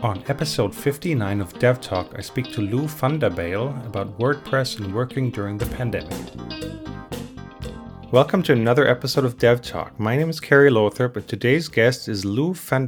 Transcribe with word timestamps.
On 0.00 0.22
episode 0.28 0.72
59 0.72 1.40
of 1.40 1.58
Dev 1.58 1.80
Talk, 1.80 2.12
I 2.16 2.20
speak 2.20 2.52
to 2.52 2.60
Lou 2.60 2.86
van 2.86 3.20
about 3.20 4.16
WordPress 4.16 4.78
and 4.78 4.94
working 4.94 5.28
during 5.28 5.58
the 5.58 5.66
pandemic. 5.66 6.14
Welcome 8.12 8.44
to 8.44 8.52
another 8.52 8.86
episode 8.86 9.24
of 9.24 9.38
Dev 9.38 9.60
Talk. 9.60 9.98
My 9.98 10.16
name 10.16 10.30
is 10.30 10.38
Kerry 10.38 10.70
Lothrop, 10.70 11.16
and 11.16 11.26
today's 11.26 11.66
guest 11.66 12.06
is 12.06 12.24
Lou 12.24 12.54
van. 12.54 12.86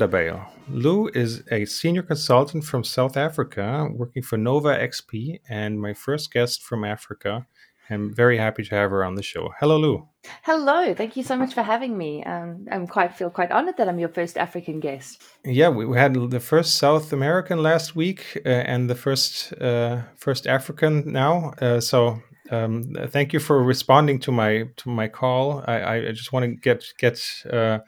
Lou 0.69 1.09
is 1.09 1.43
a 1.51 1.65
senior 1.65 2.03
consultant 2.03 2.63
from 2.63 2.85
South 2.85 3.17
Africa 3.17 3.89
working 3.93 4.23
for 4.23 4.37
Nova 4.37 4.79
XP, 4.79 5.41
and 5.49 5.81
my 5.81 5.93
first 5.93 6.33
guest 6.33 6.63
from 6.63 6.85
Africa. 6.85 7.45
I'm 7.91 8.15
very 8.15 8.39
happy 8.39 8.63
to 8.65 8.75
have 8.75 8.91
her 8.91 9.05
on 9.05 9.15
the 9.15 9.23
show. 9.23 9.51
Hello, 9.59 9.79
Lou. 9.79 10.09
Hello, 10.43 10.95
thank 10.95 11.17
you 11.17 11.23
so 11.23 11.37
much 11.37 11.55
for 11.55 11.63
having 11.63 11.97
me. 11.97 12.23
Um, 12.25 12.67
I'm 12.71 12.87
quite 12.87 13.15
feel 13.15 13.31
quite 13.31 13.51
honored 13.51 13.77
that 13.79 13.89
I'm 13.89 13.99
your 13.99 14.11
first 14.11 14.37
African 14.37 14.79
guest. 14.79 15.23
Yeah, 15.45 15.71
we, 15.71 15.87
we 15.87 15.97
had 15.97 16.15
the 16.15 16.41
first 16.41 16.77
South 16.77 17.13
American 17.13 17.63
last 17.63 17.97
week 17.97 18.41
uh, 18.45 18.49
and 18.49 18.89
the 18.89 18.95
first 18.95 19.53
uh, 19.55 20.03
first 20.17 20.47
African 20.47 21.13
now. 21.13 21.53
Uh, 21.61 21.81
so 21.81 22.21
um, 22.51 22.95
thank 23.09 23.33
you 23.33 23.41
for 23.41 23.63
responding 23.63 24.19
to 24.21 24.33
my 24.33 24.65
to 24.77 24.91
my 24.91 25.09
call. 25.09 25.65
I, 25.67 26.09
I 26.09 26.13
just 26.13 26.33
want 26.33 26.45
to 26.45 26.55
get 26.57 26.85
get 26.99 27.21
uh, 27.51 27.79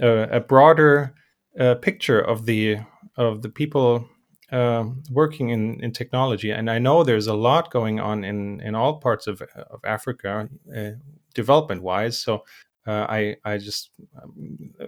a, 0.00 0.36
a, 0.36 0.40
broader 0.40 1.14
uh, 1.58 1.76
picture 1.76 2.20
of 2.20 2.44
the 2.44 2.78
of 3.16 3.42
the 3.42 3.48
people 3.48 4.08
uh, 4.52 4.84
working 5.10 5.50
in, 5.50 5.82
in 5.82 5.92
technology, 5.92 6.50
and 6.50 6.70
I 6.70 6.78
know 6.78 7.04
there's 7.04 7.26
a 7.26 7.34
lot 7.34 7.70
going 7.70 8.00
on 8.00 8.24
in, 8.24 8.60
in 8.60 8.74
all 8.74 8.98
parts 8.98 9.26
of, 9.26 9.42
of 9.42 9.80
Africa, 9.84 10.48
uh, 10.76 10.90
development 11.34 11.82
wise. 11.82 12.18
So 12.18 12.44
uh, 12.88 13.06
I 13.08 13.36
I 13.44 13.58
just 13.58 13.90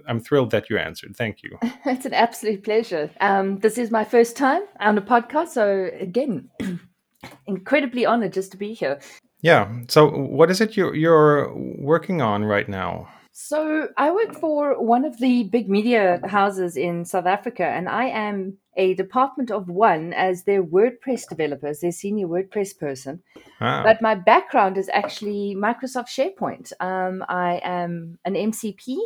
I'm 0.07 0.19
thrilled 0.19 0.51
that 0.51 0.69
you 0.69 0.77
answered. 0.77 1.15
Thank 1.15 1.43
you. 1.43 1.57
it's 1.85 2.05
an 2.05 2.13
absolute 2.13 2.63
pleasure. 2.63 3.11
Um, 3.21 3.59
this 3.59 3.77
is 3.77 3.91
my 3.91 4.03
first 4.03 4.35
time 4.35 4.63
on 4.79 4.97
a 4.97 5.01
podcast, 5.01 5.49
so 5.49 5.89
again, 5.99 6.49
incredibly 7.45 8.05
honored 8.05 8.33
just 8.33 8.51
to 8.51 8.57
be 8.57 8.73
here. 8.73 8.99
Yeah. 9.41 9.71
So 9.87 10.09
what 10.09 10.49
is 10.49 10.61
it 10.61 10.75
you're 10.75 10.95
you're 10.95 11.53
working 11.55 12.21
on 12.21 12.43
right 12.43 12.67
now? 12.67 13.07
So 13.43 13.89
I 13.97 14.11
work 14.11 14.35
for 14.35 14.79
one 14.79 15.03
of 15.03 15.17
the 15.17 15.43
big 15.45 15.67
media 15.67 16.21
houses 16.25 16.77
in 16.77 17.05
South 17.05 17.25
Africa, 17.25 17.65
and 17.65 17.89
I 17.89 18.05
am 18.05 18.57
a 18.77 18.93
department 18.93 19.49
of 19.49 19.67
one 19.67 20.13
as 20.13 20.43
their 20.43 20.63
WordPress 20.63 21.27
developers, 21.27 21.79
their 21.79 21.91
senior 21.91 22.27
WordPress 22.27 22.77
person. 22.77 23.23
Ah. 23.59 23.81
But 23.83 23.99
my 23.99 24.13
background 24.13 24.77
is 24.77 24.91
actually 24.93 25.55
Microsoft 25.55 26.09
SharePoint. 26.09 26.71
Um, 26.79 27.25
I 27.27 27.59
am 27.63 28.19
an 28.25 28.35
MCP, 28.35 28.97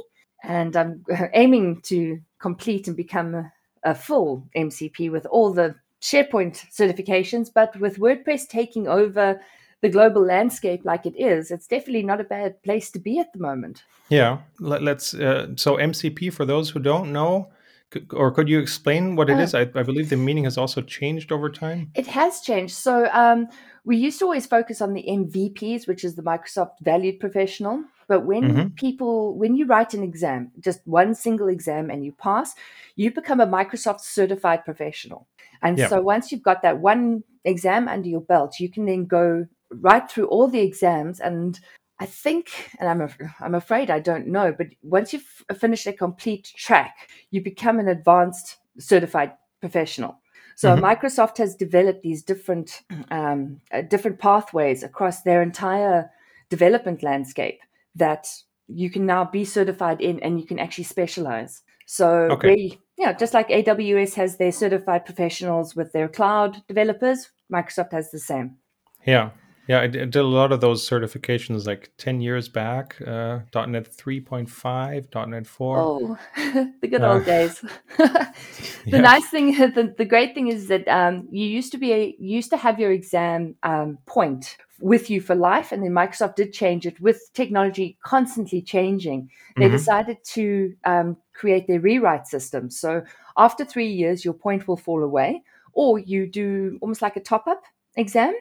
and 0.44 0.76
I'm 0.76 1.06
aiming 1.34 1.80
to 1.84 2.20
complete 2.38 2.90
and 2.90 2.98
become 2.98 3.36
a, 3.36 3.54
a 3.84 3.96
full 3.96 4.50
MCP 4.56 5.10
with 5.12 5.26
all 5.28 5.54
the 5.54 5.76
SharePoint 6.02 6.66
certifications. 6.78 7.50
But 7.54 7.80
with 7.80 8.00
WordPress 8.00 8.50
taking 8.50 8.90
over 8.90 9.40
the 9.86 9.92
global 9.92 10.24
landscape 10.26 10.82
like 10.84 11.06
it 11.06 11.16
is, 11.16 11.52
it's 11.52 11.68
definitely 11.68 12.02
not 12.02 12.20
a 12.20 12.24
bad 12.24 12.62
place 12.64 12.90
to 12.90 13.00
be 13.00 13.20
at 13.20 13.32
the 13.34 13.40
moment. 13.40 13.84
Yeah, 14.10 14.40
Let, 14.60 14.82
us 14.88 15.14
uh, 15.14 15.50
so 15.56 15.78
MCP 15.78 16.34
for 16.34 16.44
those 16.44 16.72
who 16.72 16.80
don't 16.80 17.14
know, 17.14 17.50
or 18.12 18.32
could 18.32 18.50
you 18.50 18.60
explain 18.60 19.16
what 19.16 19.30
it 19.30 19.38
uh, 19.38 19.42
is? 19.42 19.54
I, 19.54 19.62
I, 19.62 19.84
believe 19.84 20.10
the 20.10 20.18
meaning 20.18 20.46
has 20.46 20.58
also 20.58 20.82
changed 20.82 21.32
over 21.32 21.52
time. 21.52 21.92
It 21.94 22.08
has 22.08 22.42
changed. 22.42 22.74
So 22.74 23.08
um, 23.14 23.48
we 23.84 23.96
used 23.98 24.18
to 24.20 24.26
always 24.26 24.48
focus 24.48 24.82
on 24.82 24.94
the 24.94 25.06
MVPs, 25.08 25.88
which 25.88 26.04
is 26.04 26.16
the 26.16 26.24
Microsoft 26.24 26.80
Valued 26.82 27.20
Professional. 27.20 27.84
But 28.08 28.26
when 28.26 28.44
mm-hmm. 28.44 28.68
people, 28.70 29.38
when 29.38 29.56
you 29.56 29.68
write 29.68 29.94
an 29.94 30.02
exam, 30.02 30.52
just 30.60 30.80
one 30.86 31.14
single 31.14 31.48
exam, 31.48 31.92
and 31.92 32.04
you 32.04 32.12
pass, 32.12 32.56
you 32.96 33.14
become 33.14 33.40
a 33.40 33.48
Microsoft 33.48 34.02
Certified 34.02 34.66
Professional. 34.66 35.28
And 35.62 35.78
yeah. 35.78 35.90
so 35.90 36.02
once 36.02 36.32
you've 36.32 36.44
got 36.44 36.64
that 36.64 36.80
one 36.80 37.24
exam 37.44 37.88
under 37.88 38.10
your 38.10 38.22
belt, 38.22 38.60
you 38.60 38.70
can 38.70 38.86
then 38.86 39.06
go 39.06 39.48
right 39.72 40.10
through 40.10 40.28
all 40.28 40.48
the 40.48 40.60
exams 40.60 41.20
and 41.20 41.60
I 41.98 42.06
think, 42.06 42.50
and 42.80 42.90
I'm 42.90 43.10
I'm 43.40 43.56
afraid 43.56 43.90
I 43.90 44.00
don't 44.00 44.28
know, 44.28 44.54
but 44.56 44.68
once 44.82 45.14
you've 45.14 45.44
finished 45.58 45.88
a 45.88 45.94
complete 45.94 46.52
track, 46.58 47.10
you 47.32 47.42
become 47.42 47.80
an 47.80 47.88
advanced 47.88 48.58
certified 48.78 49.32
professional. 49.62 50.20
So 50.56 50.70
mm-hmm. 50.70 50.84
Microsoft 50.84 51.38
has 51.38 51.56
developed 51.56 52.02
these 52.02 52.24
different 52.24 52.82
um, 53.12 53.62
uh, 53.72 53.82
different 53.82 54.20
pathways 54.20 54.84
across 54.84 55.22
their 55.22 55.42
entire 55.42 56.12
development 56.50 57.02
landscape 57.02 57.62
that 57.96 58.28
you 58.68 58.90
can 58.90 59.06
now 59.06 59.24
be 59.24 59.46
certified 59.46 60.02
in, 60.02 60.20
and 60.20 60.40
you 60.40 60.46
can 60.46 60.60
actually 60.60 60.84
specialize. 60.86 61.62
So 61.86 62.10
okay. 62.32 62.56
we, 62.56 62.80
yeah, 62.98 63.14
just 63.14 63.34
like 63.34 63.50
AWS 63.50 64.16
has 64.16 64.38
their 64.38 64.52
certified 64.52 65.06
professionals 65.06 65.76
with 65.76 65.94
their 65.94 66.10
cloud 66.10 66.62
developers, 66.68 67.30
Microsoft 67.54 67.92
has 67.92 68.10
the 68.12 68.20
same. 68.20 68.58
Yeah, 69.06 69.30
yeah, 69.68 69.82
I 69.82 69.88
did 69.88 70.16
a 70.16 70.24
lot 70.24 70.52
of 70.52 70.62
those 70.62 70.88
certifications 70.88 71.66
like 71.66 71.92
10 71.98 72.22
years 72.22 72.48
back, 72.48 73.02
uh, 73.02 73.40
.NET 73.54 73.92
3.5, 73.92 75.30
.NET 75.30 75.48
4. 75.48 75.80
Oh, 75.80 76.18
the 76.82 76.88
good 76.88 77.02
uh, 77.02 77.14
old 77.14 77.26
days. 77.26 77.64
the 77.98 78.34
yeah. 78.86 79.02
nice 79.02 79.28
thing, 79.30 79.52
the, 79.58 79.94
the 79.98 80.06
great 80.06 80.36
thing 80.36 80.48
is 80.50 80.68
that 80.68 80.88
um, 80.88 81.28
you 81.32 81.46
used 81.48 81.72
to 81.72 81.78
be 81.78 81.94
a, 81.94 82.16
used 82.20 82.52
to 82.52 82.58
have 82.58 82.80
your 82.80 82.92
exam 82.92 83.56
um, 83.64 83.98
point 84.06 84.58
with 84.80 85.10
you 85.10 85.20
for 85.20 85.36
life. 85.36 85.72
And 85.72 85.82
then 85.82 85.92
Microsoft 85.92 86.36
did 86.36 86.54
change 86.54 86.86
it 86.86 87.00
with 87.02 87.32
technology 87.34 87.98
constantly 88.04 88.62
changing. 88.62 89.30
They 89.56 89.66
mm-hmm. 89.66 89.72
decided 89.72 90.18
to 90.26 90.76
um, 90.84 91.18
create 91.34 91.66
their 91.68 91.80
rewrite 91.80 92.28
system. 92.28 92.70
So 92.70 93.04
after 93.38 93.66
three 93.66 93.92
years, 93.92 94.24
your 94.24 94.34
point 94.34 94.68
will 94.68 94.78
fall 94.78 95.04
away 95.04 95.42
or 95.74 96.00
you 96.00 96.28
do 96.28 96.78
almost 96.82 97.02
like 97.02 97.16
a 97.16 97.20
top 97.20 97.48
up 97.48 97.64
exam 97.96 98.34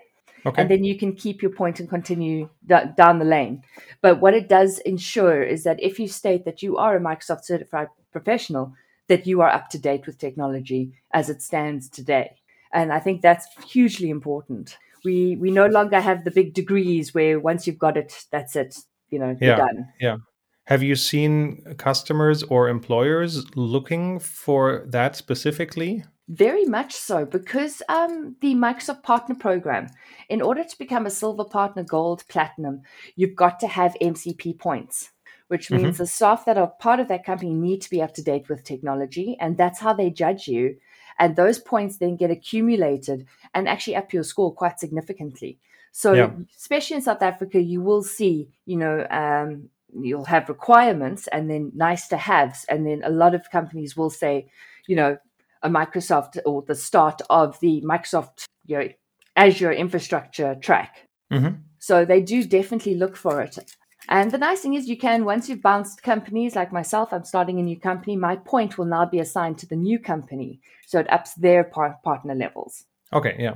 Okay. 0.47 0.61
And 0.61 0.71
then 0.71 0.85
you 0.85 0.99
can 0.99 1.15
keep 1.15 1.41
your 1.41 1.51
point 1.51 1.81
and 1.81 1.89
continue 1.89 2.51
d- 2.67 2.77
down 2.97 3.19
the 3.19 3.25
lane. 3.25 3.63
But 4.03 4.21
what 4.21 4.35
it 4.35 4.49
does 4.49 4.79
ensure 4.81 5.43
is 5.43 5.65
that 5.65 5.83
if 5.83 5.99
you 5.99 6.07
state 6.07 6.45
that 6.45 6.63
you 6.63 6.77
are 6.77 6.97
a 6.97 7.01
Microsoft 7.01 7.45
certified 7.45 7.89
professional, 8.13 8.75
that 9.09 9.27
you 9.27 9.41
are 9.41 9.51
up 9.51 9.69
to 9.71 9.79
date 9.79 10.07
with 10.07 10.19
technology 10.19 10.93
as 11.13 11.31
it 11.31 11.43
stands 11.43 11.89
today. 11.89 12.37
And 12.73 12.93
I 12.93 13.01
think 13.01 13.23
that's 13.23 13.47
hugely 13.67 14.11
important. 14.11 14.77
We 15.05 15.37
we 15.37 15.51
no 15.51 15.67
longer 15.67 16.01
have 16.01 16.25
the 16.25 16.31
big 16.31 16.55
degrees 16.55 17.15
where 17.15 17.39
once 17.39 17.67
you've 17.67 17.79
got 17.79 17.97
it, 17.97 18.25
that's 18.31 18.57
it. 18.57 18.77
You 19.11 19.19
know, 19.19 19.37
yeah, 19.41 19.47
you're 19.47 19.57
done. 19.57 19.89
Yeah. 20.01 20.17
Have 20.67 20.83
you 20.83 20.97
seen 20.97 21.63
customers 21.77 22.43
or 22.43 22.69
employers 22.69 23.45
looking 23.55 24.19
for 24.19 24.85
that 24.89 25.15
specifically? 25.15 26.05
Very 26.29 26.65
much 26.65 26.95
so, 26.95 27.27
because 27.27 27.83
um, 27.89 28.37
the 28.41 28.55
Microsoft 28.55 29.03
Partner 29.03 29.35
Program, 29.35 29.89
in 30.31 30.41
order 30.41 30.65
to 30.65 30.79
become 30.79 31.05
a 31.05 31.11
Silver 31.11 31.45
Partner, 31.45 31.83
Gold, 31.83 32.25
Platinum, 32.29 32.81
you've 33.15 33.37
got 33.37 33.61
to 33.61 33.69
have 33.69 33.95
MCP 34.01 34.59
points, 34.59 35.11
which 35.49 35.71
means 35.71 35.83
mm-hmm. 35.83 36.03
the 36.03 36.07
staff 36.07 36.47
that 36.47 36.57
are 36.57 36.69
part 36.81 36.99
of 36.99 37.09
that 37.09 37.27
company 37.27 37.53
need 37.53 37.83
to 37.83 37.91
be 37.91 38.01
up 38.01 38.15
to 38.15 38.23
date 38.23 38.49
with 38.49 38.65
technology, 38.65 39.37
and 39.39 39.59
that's 39.59 39.81
how 39.81 39.93
they 39.93 40.09
judge 40.09 40.49
you. 40.49 40.77
And 41.19 41.37
those 41.37 41.59
points 41.59 41.99
then 41.99 42.17
get 42.17 42.31
accumulated 42.31 43.27
and 43.53 43.69
actually 43.69 43.97
up 43.97 44.13
your 44.13 44.25
score 44.25 44.53
quite 44.53 44.81
significantly. 44.81 45.59
So, 45.93 46.15
yeah. 46.15 46.31
especially 46.57 46.97
in 46.97 47.03
South 47.03 47.23
Africa, 47.23 47.61
you 47.61 47.83
will 47.83 48.03
see, 48.03 48.49
you 48.65 48.79
know, 48.79 49.07
um, 49.11 49.69
you'll 49.97 50.25
have 50.25 50.49
requirements 50.49 51.29
and 51.29 51.49
then 51.51 51.71
nice 51.75 52.09
to 52.09 52.17
haves, 52.17 52.65
and 52.65 52.87
then 52.87 53.03
a 53.05 53.11
lot 53.11 53.35
of 53.35 53.51
companies 53.51 53.95
will 53.95 54.11
say, 54.11 54.49
you 54.89 54.97
know, 54.97 55.19
Microsoft 55.69 56.39
or 56.45 56.63
the 56.63 56.75
start 56.75 57.21
of 57.31 57.59
the 57.61 57.83
Microsoft 57.83 58.47
you 58.67 58.79
know, 58.79 58.89
Azure 59.37 59.73
infrastructure 59.73 60.55
track. 60.55 61.09
Mm-hmm. 61.33 61.57
So 61.79 62.05
they 62.05 62.21
do 62.21 62.45
definitely 62.45 62.95
look 62.95 63.17
for 63.17 63.41
it. 63.41 63.59
And 64.09 64.31
the 64.31 64.39
nice 64.39 64.61
thing 64.61 64.75
is, 64.75 64.89
you 64.89 64.99
can, 64.99 65.25
once 65.25 65.49
you've 65.49 65.63
bounced 65.63 66.03
companies 66.03 66.55
like 66.55 66.73
myself, 66.73 67.13
I'm 67.13 67.25
starting 67.25 67.59
a 67.59 67.63
new 67.63 67.79
company, 67.79 68.17
my 68.17 68.37
point 68.37 68.77
will 68.77 68.85
now 68.85 69.07
be 69.07 69.19
assigned 69.19 69.59
to 69.59 69.67
the 69.67 69.77
new 69.77 69.99
company. 69.99 70.61
So 70.87 71.01
it 71.01 71.11
ups 71.11 71.35
their 71.35 71.65
par- 71.65 71.99
partner 72.05 72.35
levels. 72.35 72.85
Okay, 73.13 73.37
yeah. 73.39 73.55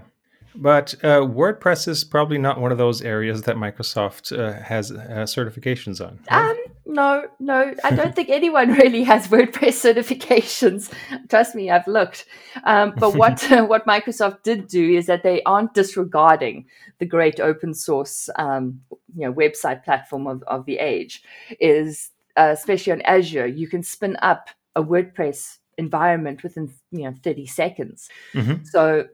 But 0.54 0.94
uh, 1.02 1.20
WordPress 1.20 1.88
is 1.88 2.04
probably 2.04 2.38
not 2.38 2.60
one 2.60 2.72
of 2.72 2.78
those 2.78 3.02
areas 3.02 3.42
that 3.42 3.56
Microsoft 3.56 4.36
uh, 4.36 4.60
has 4.62 4.90
uh, 4.90 4.96
certifications 5.24 6.04
on. 6.04 6.18
Right? 6.30 6.50
Um, 6.50 6.56
no, 6.86 7.26
no, 7.38 7.74
I 7.84 7.90
don't 7.90 8.16
think 8.16 8.30
anyone 8.30 8.72
really 8.82 9.04
has 9.04 9.28
WordPress 9.28 9.94
certifications. 9.94 10.92
Trust 11.28 11.54
me, 11.54 11.70
I've 11.70 11.86
looked. 11.86 12.24
Um, 12.64 12.94
but 12.96 13.14
what 13.14 13.42
what 13.68 13.86
Microsoft 13.86 14.42
did 14.42 14.66
do 14.68 14.96
is 14.96 15.06
that 15.06 15.22
they 15.22 15.42
aren't 15.42 15.74
disregarding 15.74 16.66
the 16.98 17.06
great 17.06 17.40
open 17.40 17.74
source, 17.74 18.30
um, 18.36 18.80
you 19.14 19.26
know, 19.26 19.32
website 19.32 19.84
platform 19.84 20.26
of, 20.26 20.42
of 20.44 20.64
the 20.64 20.78
age. 20.78 21.22
Is 21.60 22.10
uh, 22.36 22.50
especially 22.52 22.92
on 22.92 23.02
Azure, 23.02 23.46
you 23.46 23.68
can 23.68 23.82
spin 23.82 24.16
up 24.22 24.48
a 24.74 24.82
WordPress 24.82 25.58
environment 25.76 26.42
within 26.42 26.72
you 26.90 27.04
know 27.04 27.14
30 27.22 27.46
seconds. 27.46 28.08
Mm-hmm. 28.34 28.64
So 28.64 29.06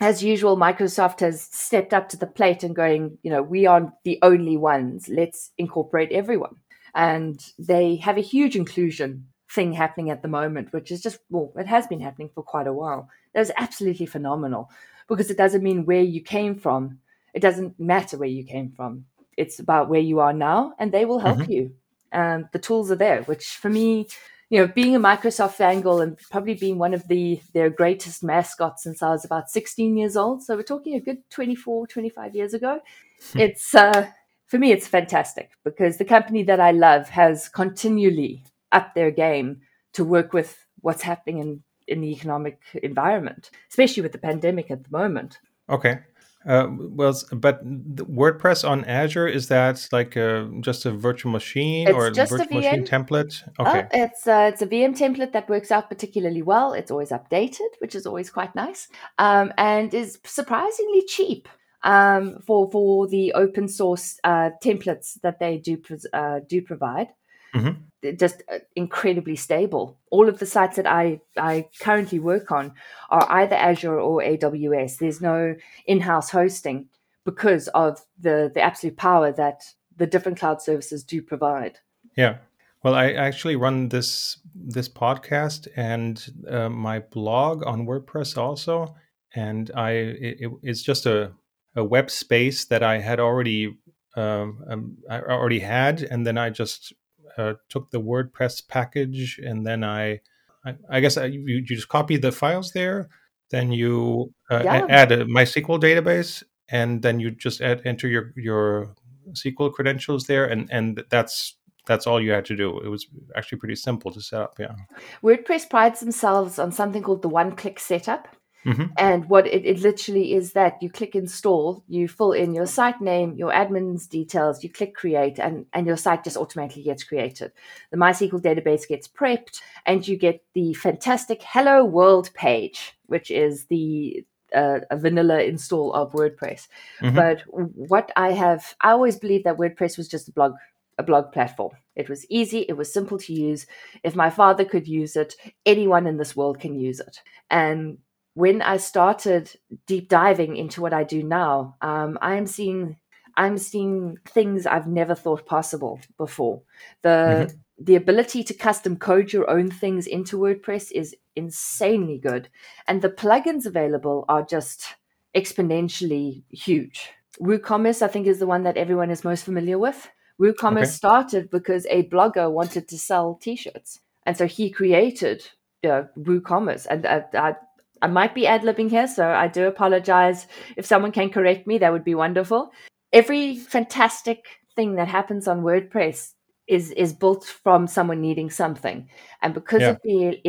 as 0.00 0.22
usual, 0.22 0.56
Microsoft 0.56 1.20
has 1.20 1.42
stepped 1.42 1.92
up 1.92 2.08
to 2.08 2.16
the 2.16 2.26
plate 2.26 2.62
and 2.62 2.74
going, 2.74 3.18
you 3.22 3.30
know, 3.30 3.42
we 3.42 3.66
aren't 3.66 3.90
the 4.04 4.18
only 4.22 4.56
ones. 4.56 5.08
Let's 5.08 5.50
incorporate 5.58 6.12
everyone. 6.12 6.56
And 6.94 7.44
they 7.58 7.96
have 7.96 8.16
a 8.16 8.22
huge 8.22 8.56
inclusion 8.56 9.26
thing 9.50 9.72
happening 9.72 10.10
at 10.10 10.22
the 10.22 10.28
moment, 10.28 10.72
which 10.72 10.90
is 10.90 11.02
just, 11.02 11.18
well, 11.30 11.52
it 11.56 11.66
has 11.66 11.86
been 11.86 12.00
happening 12.00 12.30
for 12.34 12.42
quite 12.42 12.66
a 12.66 12.72
while. 12.72 13.08
That 13.34 13.40
is 13.40 13.52
absolutely 13.56 14.06
phenomenal 14.06 14.70
because 15.08 15.30
it 15.30 15.36
doesn't 15.36 15.62
mean 15.62 15.84
where 15.84 16.02
you 16.02 16.20
came 16.20 16.54
from. 16.54 16.98
It 17.34 17.40
doesn't 17.40 17.78
matter 17.78 18.16
where 18.18 18.28
you 18.28 18.44
came 18.44 18.70
from. 18.70 19.04
It's 19.36 19.58
about 19.58 19.88
where 19.88 20.00
you 20.00 20.20
are 20.20 20.32
now, 20.32 20.74
and 20.78 20.90
they 20.90 21.04
will 21.04 21.20
help 21.20 21.38
mm-hmm. 21.38 21.52
you. 21.52 21.74
And 22.10 22.48
the 22.52 22.58
tools 22.58 22.90
are 22.90 22.96
there, 22.96 23.22
which 23.22 23.46
for 23.46 23.68
me, 23.68 24.08
you 24.50 24.58
know, 24.58 24.66
being 24.66 24.96
a 24.96 25.00
Microsoft 25.00 25.56
fangirl 25.56 26.02
and 26.02 26.18
probably 26.30 26.54
being 26.54 26.78
one 26.78 26.94
of 26.94 27.06
the 27.08 27.40
their 27.52 27.70
greatest 27.70 28.24
mascots 28.24 28.82
since 28.82 29.02
I 29.02 29.10
was 29.10 29.24
about 29.24 29.50
16 29.50 29.96
years 29.96 30.16
old. 30.16 30.42
So 30.42 30.56
we're 30.56 30.62
talking 30.62 30.94
a 30.94 31.00
good 31.00 31.18
24, 31.30 31.86
25 31.86 32.34
years 32.34 32.54
ago. 32.54 32.80
It's 33.34 33.74
uh, 33.74 34.08
for 34.46 34.58
me, 34.58 34.72
it's 34.72 34.86
fantastic 34.86 35.50
because 35.64 35.98
the 35.98 36.04
company 36.04 36.42
that 36.44 36.60
I 36.60 36.70
love 36.70 37.08
has 37.10 37.48
continually 37.48 38.44
upped 38.72 38.94
their 38.94 39.10
game 39.10 39.60
to 39.94 40.04
work 40.04 40.32
with 40.32 40.56
what's 40.80 41.02
happening 41.02 41.38
in, 41.38 41.62
in 41.86 42.00
the 42.00 42.12
economic 42.12 42.60
environment, 42.82 43.50
especially 43.70 44.02
with 44.02 44.12
the 44.12 44.18
pandemic 44.18 44.70
at 44.70 44.84
the 44.84 44.90
moment. 44.90 45.38
Okay. 45.68 46.00
Uh, 46.48 46.66
well, 46.70 47.14
but 47.32 47.62
WordPress 47.96 48.66
on 48.66 48.82
Azure 48.86 49.28
is 49.28 49.48
that 49.48 49.86
like 49.92 50.16
a, 50.16 50.50
just 50.60 50.86
a 50.86 50.90
virtual 50.90 51.30
machine 51.30 51.88
it's 51.88 51.94
or 51.94 52.06
a 52.06 52.10
virtual 52.10 52.40
a 52.40 52.54
machine 52.54 52.86
template? 52.86 53.46
Oh, 53.58 53.68
okay, 53.68 53.86
it's 53.92 54.26
uh, 54.26 54.50
it's 54.50 54.62
a 54.62 54.66
VM 54.66 54.96
template 54.96 55.32
that 55.32 55.46
works 55.50 55.70
out 55.70 55.90
particularly 55.90 56.40
well. 56.40 56.72
It's 56.72 56.90
always 56.90 57.10
updated, 57.10 57.68
which 57.80 57.94
is 57.94 58.06
always 58.06 58.30
quite 58.30 58.54
nice, 58.54 58.88
um, 59.18 59.52
and 59.58 59.92
is 59.92 60.18
surprisingly 60.24 61.02
cheap 61.06 61.50
um, 61.82 62.38
for 62.46 62.70
for 62.70 63.06
the 63.06 63.34
open 63.34 63.68
source 63.68 64.18
uh, 64.24 64.48
templates 64.64 65.20
that 65.22 65.40
they 65.40 65.58
do 65.58 65.76
uh, 66.14 66.40
do 66.48 66.62
provide. 66.62 67.08
Mm-hmm. 67.54 68.16
Just 68.16 68.42
uh, 68.52 68.58
incredibly 68.76 69.36
stable. 69.36 69.98
All 70.10 70.28
of 70.28 70.38
the 70.38 70.46
sites 70.46 70.76
that 70.76 70.86
I, 70.86 71.20
I 71.36 71.68
currently 71.80 72.18
work 72.18 72.52
on 72.52 72.72
are 73.10 73.26
either 73.30 73.56
Azure 73.56 73.98
or 73.98 74.20
AWS. 74.20 74.98
There's 74.98 75.20
no 75.20 75.56
in 75.86 76.00
house 76.00 76.30
hosting 76.30 76.88
because 77.24 77.68
of 77.68 78.00
the, 78.18 78.50
the 78.54 78.60
absolute 78.60 78.96
power 78.96 79.32
that 79.32 79.62
the 79.96 80.06
different 80.06 80.38
cloud 80.38 80.62
services 80.62 81.02
do 81.02 81.20
provide. 81.20 81.78
Yeah. 82.16 82.38
Well, 82.82 82.94
I 82.94 83.12
actually 83.12 83.56
run 83.56 83.88
this 83.88 84.38
this 84.54 84.88
podcast 84.88 85.66
and 85.76 86.24
uh, 86.48 86.68
my 86.68 87.00
blog 87.00 87.66
on 87.66 87.86
WordPress 87.86 88.38
also, 88.38 88.94
and 89.34 89.70
I 89.74 89.90
it, 89.90 90.50
it's 90.62 90.82
just 90.82 91.04
a 91.04 91.32
a 91.74 91.84
web 91.84 92.10
space 92.10 92.64
that 92.66 92.82
I 92.82 92.98
had 92.98 93.18
already 93.20 93.76
um, 94.16 94.64
um, 94.68 94.96
I 95.10 95.20
already 95.20 95.60
had, 95.60 96.02
and 96.02 96.26
then 96.26 96.38
I 96.38 96.50
just 96.50 96.92
uh, 97.38 97.54
took 97.68 97.90
the 97.90 98.00
WordPress 98.00 98.66
package 98.68 99.38
and 99.38 99.66
then 99.66 99.84
I, 99.84 100.20
I, 100.64 100.74
I 100.90 101.00
guess 101.00 101.16
I, 101.16 101.26
you, 101.26 101.44
you, 101.46 101.62
just 101.62 101.88
copy 101.88 102.16
the 102.16 102.32
files 102.32 102.72
there. 102.72 103.08
Then 103.50 103.72
you 103.72 104.34
uh, 104.50 104.62
yeah. 104.64 104.86
add 104.90 105.12
a 105.12 105.24
MySQL 105.24 105.80
database, 105.80 106.42
and 106.68 107.00
then 107.00 107.18
you 107.18 107.30
just 107.30 107.62
add 107.62 107.80
enter 107.86 108.06
your 108.06 108.32
your 108.36 108.94
SQL 109.32 109.72
credentials 109.72 110.26
there, 110.26 110.44
and 110.44 110.68
and 110.70 111.02
that's 111.08 111.56
that's 111.86 112.06
all 112.06 112.20
you 112.20 112.32
had 112.32 112.44
to 112.46 112.56
do. 112.56 112.78
It 112.80 112.88
was 112.88 113.06
actually 113.34 113.58
pretty 113.58 113.76
simple 113.76 114.10
to 114.12 114.20
set 114.20 114.42
up. 114.42 114.58
Yeah. 114.58 114.74
WordPress 115.22 115.70
prides 115.70 116.00
themselves 116.00 116.58
on 116.58 116.70
something 116.72 117.02
called 117.02 117.22
the 117.22 117.30
one-click 117.30 117.80
setup. 117.80 118.28
Mm-hmm. 118.64 118.84
And 118.98 119.28
what 119.28 119.46
it, 119.46 119.64
it 119.64 119.80
literally 119.80 120.34
is 120.34 120.52
that 120.52 120.82
you 120.82 120.90
click 120.90 121.14
install, 121.14 121.84
you 121.88 122.08
fill 122.08 122.32
in 122.32 122.54
your 122.54 122.66
site 122.66 123.00
name, 123.00 123.36
your 123.36 123.52
admin's 123.52 124.06
details, 124.06 124.62
you 124.62 124.70
click 124.70 124.94
create, 124.94 125.38
and, 125.38 125.66
and 125.72 125.86
your 125.86 125.96
site 125.96 126.24
just 126.24 126.36
automatically 126.36 126.82
gets 126.82 127.04
created. 127.04 127.52
The 127.90 127.96
MySQL 127.96 128.42
database 128.42 128.86
gets 128.88 129.08
prepped, 129.08 129.60
and 129.86 130.06
you 130.06 130.16
get 130.16 130.44
the 130.54 130.74
fantastic 130.74 131.42
Hello 131.42 131.84
World 131.84 132.30
page, 132.34 132.96
which 133.06 133.30
is 133.30 133.66
the 133.66 134.24
uh, 134.54 134.80
a 134.90 134.96
vanilla 134.96 135.42
install 135.42 135.92
of 135.92 136.12
WordPress. 136.12 136.68
Mm-hmm. 137.02 137.14
But 137.14 137.42
what 137.48 138.10
I 138.16 138.32
have, 138.32 138.74
I 138.80 138.90
always 138.92 139.18
believed 139.18 139.44
that 139.44 139.58
WordPress 139.58 139.98
was 139.98 140.08
just 140.08 140.28
a 140.28 140.32
blog 140.32 140.54
a 140.98 141.02
blog 141.04 141.30
platform. 141.30 141.76
It 141.94 142.08
was 142.08 142.26
easy, 142.28 142.66
it 142.68 142.76
was 142.76 142.92
simple 142.92 143.18
to 143.18 143.32
use. 143.32 143.66
If 144.02 144.16
my 144.16 144.30
father 144.30 144.64
could 144.64 144.88
use 144.88 145.14
it, 145.14 145.36
anyone 145.64 146.08
in 146.08 146.16
this 146.16 146.34
world 146.34 146.58
can 146.58 146.74
use 146.74 146.98
it. 146.98 147.22
And 147.50 147.98
when 148.38 148.62
I 148.62 148.76
started 148.76 149.50
deep 149.88 150.08
diving 150.08 150.56
into 150.56 150.80
what 150.80 150.92
I 150.92 151.02
do 151.02 151.24
now, 151.24 151.74
um, 151.82 152.16
I'm 152.22 152.46
seeing 152.46 152.96
I'm 153.36 153.58
seeing 153.58 154.18
things 154.28 154.64
I've 154.64 154.86
never 154.86 155.16
thought 155.16 155.44
possible 155.44 156.00
before. 156.16 156.62
The 157.02 157.08
mm-hmm. 157.08 157.56
the 157.84 157.96
ability 157.96 158.44
to 158.44 158.54
custom 158.54 158.96
code 158.96 159.32
your 159.32 159.50
own 159.50 159.72
things 159.72 160.06
into 160.06 160.38
WordPress 160.38 160.92
is 160.92 161.16
insanely 161.34 162.18
good, 162.18 162.48
and 162.86 163.02
the 163.02 163.10
plugins 163.10 163.66
available 163.66 164.24
are 164.28 164.44
just 164.44 164.94
exponentially 165.34 166.44
huge. 166.48 167.10
WooCommerce, 167.40 168.02
I 168.02 168.08
think, 168.08 168.28
is 168.28 168.38
the 168.38 168.46
one 168.54 168.62
that 168.62 168.76
everyone 168.76 169.10
is 169.10 169.24
most 169.24 169.44
familiar 169.44 169.80
with. 169.80 170.08
WooCommerce 170.40 170.92
okay. 170.92 171.02
started 171.02 171.50
because 171.50 171.86
a 171.90 172.04
blogger 172.04 172.48
wanted 172.52 172.86
to 172.86 172.98
sell 172.98 173.34
T-shirts, 173.42 173.98
and 174.24 174.36
so 174.36 174.46
he 174.46 174.70
created 174.70 175.48
you 175.82 175.90
know, 175.90 176.08
WooCommerce, 176.18 176.86
and 176.90 177.06
uh, 177.06 177.22
I, 177.34 177.54
I 178.02 178.06
might 178.06 178.34
be 178.34 178.46
ad 178.46 178.62
libbing 178.62 178.90
here, 178.90 179.08
so 179.08 179.28
I 179.28 179.48
do 179.48 179.66
apologize. 179.66 180.46
If 180.76 180.86
someone 180.86 181.12
can 181.12 181.30
correct 181.30 181.66
me, 181.66 181.78
that 181.78 181.92
would 181.92 182.04
be 182.04 182.14
wonderful. 182.14 182.72
Every 183.12 183.56
fantastic 183.56 184.44
thing 184.76 184.96
that 184.96 185.08
happens 185.08 185.48
on 185.48 185.62
WordPress 185.62 186.34
is 186.66 186.90
is 186.92 187.12
built 187.12 187.44
from 187.44 187.86
someone 187.86 188.20
needing 188.20 188.50
something, 188.50 189.08
and 189.42 189.54
because 189.54 189.82
yeah. 189.82 189.90
of 189.90 190.00
the 190.04 190.40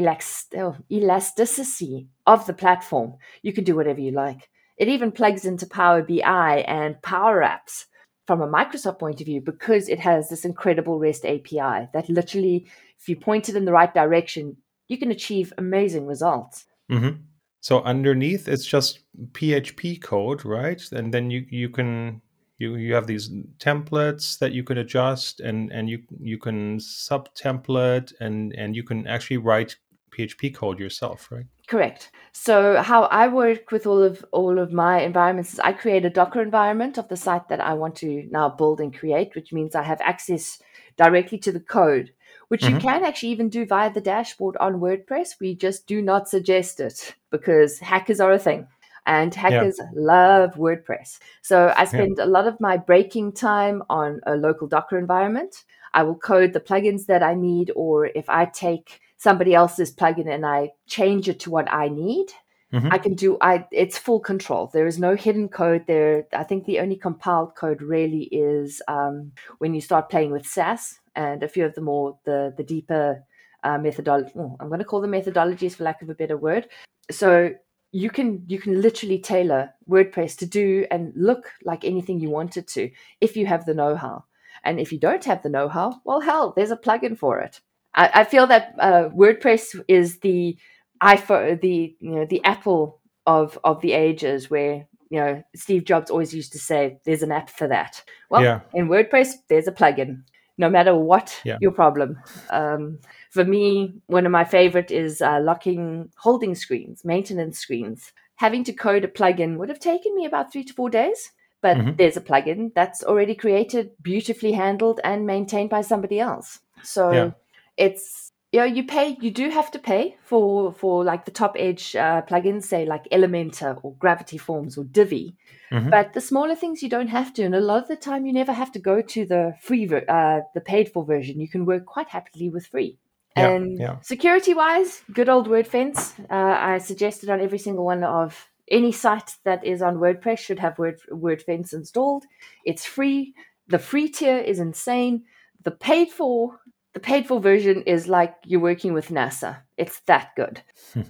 oh, 0.58 0.76
elasticity 0.92 2.08
of 2.28 2.46
the 2.46 2.54
platform, 2.54 3.16
you 3.42 3.54
can 3.54 3.64
do 3.64 3.76
whatever 3.76 4.02
you 4.02 4.12
like. 4.12 4.50
It 4.78 4.88
even 4.88 5.12
plugs 5.12 5.46
into 5.46 5.66
Power 5.66 6.02
BI 6.04 6.64
and 6.68 7.02
Power 7.02 7.42
Apps 7.42 7.86
from 8.28 8.42
a 8.42 8.48
Microsoft 8.48 9.00
point 9.00 9.20
of 9.20 9.26
view 9.26 9.42
because 9.42 9.90
it 9.90 10.00
has 10.00 10.30
this 10.30 10.46
incredible 10.46 11.00
REST 11.00 11.26
API 11.26 11.90
that 11.94 12.10
literally, 12.10 12.68
if 13.00 13.10
you 13.10 13.16
point 13.16 13.50
it 13.50 13.56
in 13.56 13.66
the 13.66 13.72
right 13.72 13.94
direction, 13.94 14.58
you 14.88 14.98
can 14.98 15.12
achieve 15.12 15.52
amazing 15.58 16.06
results. 16.06 16.66
Mm-hmm. 16.92 17.22
So 17.62 17.82
underneath 17.82 18.48
it's 18.48 18.66
just 18.66 19.00
PHP 19.34 20.02
code, 20.02 20.46
right? 20.46 20.82
And 20.92 21.14
then 21.14 21.30
you 21.30 21.46
you 21.50 21.70
can 21.70 22.22
you 22.58 22.76
you 22.76 22.94
have 22.94 23.08
these 23.08 23.30
templates 23.58 24.38
that 24.40 24.52
you 24.52 24.64
can 24.64 24.78
adjust 24.78 25.40
and 25.40 25.72
and 25.72 25.90
you 25.90 26.04
you 26.20 26.38
can 26.38 26.80
sub 26.80 27.34
template 27.36 28.14
and 28.20 28.54
and 28.54 28.76
you 28.76 28.84
can 28.84 29.08
actually 29.08 29.38
write 29.38 29.76
PHP 30.12 30.56
code 30.56 30.80
yourself, 30.80 31.32
right? 31.32 31.46
Correct. 31.68 32.12
So 32.32 32.82
how 32.82 33.04
I 33.04 33.28
work 33.28 33.72
with 33.72 33.86
all 33.86 34.02
of 34.02 34.26
all 34.32 34.58
of 34.58 34.72
my 34.72 35.02
environments 35.02 35.54
is 35.54 35.60
I 35.60 35.74
create 35.74 36.06
a 36.06 36.10
Docker 36.10 36.42
environment 36.42 36.98
of 36.98 37.08
the 37.10 37.18
site 37.18 37.48
that 37.50 37.62
I 37.62 37.74
want 37.74 37.96
to 37.98 38.28
now 38.32 38.50
build 38.50 38.80
and 38.82 38.98
create, 38.98 39.36
which 39.36 39.54
means 39.54 39.76
I 39.76 39.84
have 39.84 40.02
access 40.02 40.60
directly 40.98 41.38
to 41.40 41.52
the 41.52 41.60
code 41.60 42.12
which 42.50 42.62
mm-hmm. 42.62 42.76
you 42.76 42.82
can 42.82 43.04
actually 43.04 43.30
even 43.30 43.50
do 43.50 43.66
via 43.66 43.92
the 43.92 44.02
dashboard 44.02 44.58
on 44.58 44.82
WordPress. 44.82 45.40
We 45.40 45.56
just 45.56 45.88
do 45.88 46.02
not 46.02 46.30
suggest 46.30 46.80
it 46.80 47.16
because 47.32 47.80
hackers 47.80 48.20
are 48.20 48.34
a 48.34 48.40
thing 48.40 48.68
and 49.06 49.34
hackers 49.34 49.80
yeah. 49.80 49.90
love 49.96 50.54
WordPress. 50.54 51.20
So 51.42 51.74
I 51.76 51.86
spend 51.86 52.16
yeah. 52.18 52.26
a 52.26 52.28
lot 52.28 52.48
of 52.48 52.60
my 52.60 52.78
breaking 52.78 53.34
time 53.34 53.82
on 53.90 54.22
a 54.28 54.36
local 54.36 54.68
Docker 54.68 54.98
environment. 54.98 55.64
I 55.94 56.04
will 56.04 56.16
code 56.16 56.54
the 56.54 56.60
plugins 56.60 57.08
that 57.08 57.24
I 57.24 57.34
need, 57.34 57.72
or 57.76 58.06
if 58.06 58.30
I 58.30 58.46
take 58.46 59.02
somebody 59.18 59.56
else's 59.56 59.92
plugin 59.92 60.28
and 60.28 60.46
I 60.46 60.72
change 60.88 61.28
it 61.28 61.40
to 61.42 61.50
what 61.50 61.72
I 61.74 61.88
need, 61.90 62.28
mm-hmm. 62.72 62.90
I 62.92 63.00
can 63.00 63.16
do 63.16 63.38
I 63.42 63.66
it's 63.72 63.98
full 63.98 64.20
control. 64.20 64.70
There 64.72 64.86
is 64.86 65.00
no 65.00 65.16
hidden 65.16 65.50
code 65.50 65.86
there. 65.88 66.28
I 66.32 66.44
think 66.44 66.66
the 66.66 66.80
only 66.80 66.96
compiled 66.96 67.56
code 67.56 67.82
really 67.82 68.26
is 68.26 68.82
um, 68.88 69.32
when 69.58 69.74
you 69.74 69.82
start 69.82 70.10
playing 70.10 70.32
with 70.32 70.46
Sass 70.46 71.00
and 71.20 71.44
a 71.44 71.50
few 71.50 71.66
of 71.66 71.76
the 71.76 71.82
more 71.82 72.18
the 72.24 72.54
the 72.56 72.64
deeper 72.64 73.24
uh, 73.64 73.78
methodology. 73.78 74.32
Oh, 74.38 74.56
I'm 74.60 74.70
going 74.70 74.80
to 74.80 74.86
call 74.86 75.02
them 75.02 75.12
methodologies 75.12 75.76
for 75.76 75.84
lack 75.84 76.02
of 76.02 76.10
a 76.10 76.16
better 76.16 76.38
word. 76.38 76.68
So 77.12 77.52
you 77.92 78.10
can 78.10 78.44
you 78.48 78.60
can 78.60 78.82
literally 78.82 79.20
tailor 79.20 79.74
WordPress 79.90 80.38
to 80.38 80.46
do 80.46 80.86
and 80.90 81.12
look 81.16 81.52
like 81.66 81.84
anything 81.84 82.20
you 82.20 82.30
want 82.30 82.56
it 82.56 82.68
to 82.76 82.90
if 83.20 83.36
you 83.36 83.46
have 83.48 83.66
the 83.66 83.74
know-how. 83.74 84.24
And 84.64 84.80
if 84.80 84.92
you 84.92 85.00
don't 85.00 85.26
have 85.26 85.44
the 85.44 85.50
know-how, 85.50 86.02
well, 86.06 86.22
hell, 86.22 86.54
there's 86.56 86.72
a 86.72 86.78
plugin 86.78 87.18
for 87.18 87.40
it. 87.40 87.62
I, 87.96 88.22
I 88.22 88.24
feel 88.24 88.48
that 88.48 88.76
uh, 88.78 89.10
WordPress 89.10 89.82
is 89.88 90.20
the 90.20 90.58
iPhone, 91.04 91.60
the 91.62 91.96
you 92.00 92.12
know 92.16 92.26
the 92.26 92.44
Apple 92.46 93.02
of 93.26 93.60
of 93.64 93.82
the 93.82 93.92
ages, 93.92 94.50
where 94.50 94.88
you 95.10 95.20
know 95.20 95.44
Steve 95.54 95.84
Jobs 95.84 96.10
always 96.10 96.34
used 96.34 96.54
to 96.54 96.60
say, 96.60 97.00
"There's 97.04 97.24
an 97.24 97.34
app 97.34 97.50
for 97.50 97.68
that." 97.68 98.04
Well, 98.30 98.44
yeah. 98.44 98.60
in 98.74 98.88
WordPress, 98.88 99.30
there's 99.50 99.68
a 99.68 99.78
plugin 99.80 100.24
no 100.60 100.70
matter 100.70 100.94
what 100.94 101.40
yeah. 101.46 101.58
your 101.62 101.72
problem. 101.72 102.20
Um, 102.52 103.00
for 103.32 103.46
me, 103.46 103.94
one 104.08 104.26
of 104.26 104.32
my 104.32 104.44
favorite 104.44 104.92
is 104.92 105.22
uh, 105.22 105.40
locking 105.42 106.12
holding 106.18 106.54
screens, 106.54 107.04
maintenance 107.06 107.58
screens. 107.58 108.12
Having 108.36 108.66
to 108.66 108.74
code 108.74 109.06
a 109.06 109.08
plugin 109.08 109.58
would 109.58 109.70
have 109.70 109.80
taken 109.80 110.14
me 110.16 110.26
about 110.26 110.52
three 110.52 110.66
to 110.66 110.74
four 110.74 110.90
days, 110.90 111.32
but 111.62 111.78
mm-hmm. 111.78 111.96
there's 111.96 112.18
a 112.18 112.22
plugin 112.22 112.74
that's 112.76 113.04
already 113.04 113.36
created, 113.36 113.92
beautifully 114.02 114.52
handled, 114.52 115.00
and 115.04 115.26
maintained 115.26 115.70
by 115.70 115.82
somebody 115.82 116.20
else. 116.20 116.60
So 116.84 117.12
yeah. 117.12 117.32
it's 117.78 118.32
Yeah, 118.52 118.66
you 118.66 118.84
pay. 118.84 119.16
You 119.22 119.30
do 119.30 119.50
have 119.50 119.70
to 119.72 119.80
pay 119.80 120.18
for 120.26 120.74
for 120.74 121.04
like 121.04 121.26
the 121.26 121.32
top 121.32 121.56
edge 121.60 121.96
uh, 121.96 122.24
plugins, 122.24 122.64
say 122.64 122.86
like 122.86 123.08
Elementor 123.12 123.80
or 123.84 123.94
Gravity 123.94 124.38
Forms 124.38 124.78
or 124.78 124.86
Divi. 124.86 125.36
Mhm. 125.72 125.92
But 125.92 126.14
the 126.14 126.22
smaller 126.22 126.56
things 126.56 126.82
you 126.82 126.90
don't 126.90 127.10
have 127.10 127.32
to, 127.36 127.44
and 127.44 127.54
a 127.54 127.60
lot 127.62 127.84
of 127.84 127.88
the 127.88 127.96
time 127.96 128.26
you 128.26 128.34
never 128.34 128.54
have 128.54 128.72
to 128.72 128.80
go 128.80 129.02
to 129.02 129.26
the 129.26 129.54
free, 129.62 129.86
ver- 129.86 130.10
uh, 130.10 130.42
the 130.56 130.62
paid 130.62 130.92
for 130.92 131.06
version. 131.06 131.40
You 131.40 131.48
can 131.48 131.66
work 131.66 131.86
quite 131.86 132.10
happily 132.10 132.50
with 132.50 132.66
free. 132.66 132.98
Yeah, 133.38 133.50
and 133.50 133.80
yeah. 133.80 134.00
security 134.02 134.56
wise, 134.56 135.04
good 135.14 135.30
old 135.30 135.48
WordFence. 135.48 136.20
Uh, 136.30 136.58
I 136.60 136.80
suggested 136.80 137.30
on 137.30 137.40
every 137.42 137.60
single 137.60 137.86
one 137.86 138.04
of 138.04 138.50
any 138.68 138.92
site 138.92 139.36
that 139.44 139.64
is 139.64 139.84
on 139.84 139.98
WordPress 139.98 140.40
should 140.40 140.60
have 140.60 140.80
Word 140.80 141.00
WordFence 141.12 141.74
installed. 141.74 142.26
It's 142.66 142.86
free. 142.86 143.36
The 143.68 143.80
free 143.80 144.10
tier 144.10 144.40
is 144.40 144.60
insane. 144.60 145.26
The 145.64 145.72
paid 145.72 146.10
for 146.10 146.60
the 146.94 147.00
paid 147.00 147.28
for 147.28 147.40
version 147.40 147.84
is 147.84 148.08
like 148.08 148.36
you're 148.46 148.60
working 148.60 148.94
with 148.94 149.10
NASA. 149.10 149.62
It's 149.78 150.00
that 150.02 150.30
good. 150.36 150.62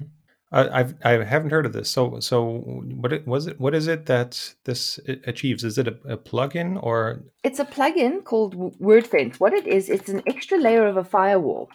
I, 0.51 0.79
I've 0.79 0.95
I 1.03 1.23
haven't 1.23 1.51
heard 1.51 1.65
of 1.65 1.73
this. 1.73 1.89
So 1.89 2.19
so 2.19 2.57
what 2.95 3.13
it, 3.13 3.27
was 3.27 3.47
it? 3.47 3.59
What 3.59 3.75
is 3.75 3.87
it 3.87 4.07
that 4.07 4.55
this 4.65 4.99
achieves? 5.25 5.63
Is 5.63 5.77
it 5.77 5.87
a, 5.87 5.97
a 6.05 6.17
plugin 6.17 6.81
or? 6.81 7.23
It's 7.43 7.59
a 7.59 7.65
plugin 7.65 8.23
called 8.23 8.55
WordFence. 8.79 9.39
What 9.39 9.53
it 9.53 9.67
is, 9.67 9.89
it's 9.89 10.09
an 10.09 10.23
extra 10.25 10.57
layer 10.57 10.87
of 10.87 10.97
a 10.97 11.03
firewall 11.03 11.69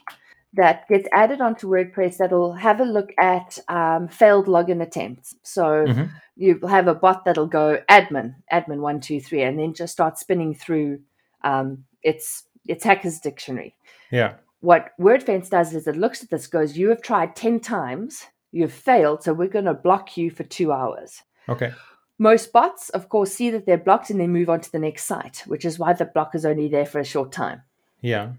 that 0.55 0.87
gets 0.89 1.09
added 1.13 1.41
onto 1.41 1.69
WordPress 1.69 2.17
that'll 2.17 2.53
have 2.53 2.81
a 2.81 2.85
look 2.85 3.11
at 3.19 3.59
um, 3.69 4.09
failed 4.09 4.47
login 4.47 4.83
attempts. 4.83 5.35
So 5.43 5.87
Mhm. 5.87 6.11
you 6.37 6.61
have 6.69 6.87
a 6.89 6.95
bot 6.95 7.25
that'll 7.25 7.47
go 7.47 7.81
admin, 7.91 8.37
admin 8.53 8.81
one 8.81 9.01
two 9.01 9.21
three, 9.21 9.43
and 9.43 9.59
then 9.59 9.75
just 9.75 9.93
start 9.93 10.19
spinning 10.19 10.55
through 10.55 11.01
um, 11.43 11.85
its 12.03 12.45
its 12.67 12.85
hackers 12.85 13.21
dictionary. 13.21 13.75
Yeah. 14.11 14.35
What 14.61 14.93
WordFence 14.99 15.51
does 15.51 15.75
is 15.75 15.87
it 15.87 15.97
looks 15.97 16.23
at 16.23 16.31
this, 16.31 16.47
goes, 16.47 16.77
you 16.77 16.89
have 16.89 17.03
tried 17.03 17.37
ten 17.37 17.61
times, 17.61 18.25
you've 18.53 18.73
failed, 18.73 19.23
so 19.23 19.35
we're 19.35 19.49
going 19.49 19.67
to 19.67 19.75
block 19.75 20.17
you 20.17 20.31
for 20.31 20.45
two 20.45 20.73
hours. 20.73 21.23
Okay. 21.49 21.73
Most 22.19 22.53
bots, 22.53 22.89
of 22.91 23.09
course, 23.09 23.33
see 23.33 23.51
that 23.51 23.67
they're 23.67 23.77
blocked 23.77 24.09
and 24.11 24.21
they 24.21 24.27
move 24.27 24.49
on 24.49 24.61
to 24.61 24.73
the 24.73 24.79
next 24.79 25.05
site, 25.05 25.43
which 25.47 25.65
is 25.65 25.79
why 25.79 25.93
the 25.93 26.05
block 26.05 26.35
is 26.35 26.47
only 26.47 26.69
there 26.69 26.87
for 26.87 27.01
a 27.01 27.05
short 27.05 27.33
time. 27.33 27.63
Yeah. 28.01 28.33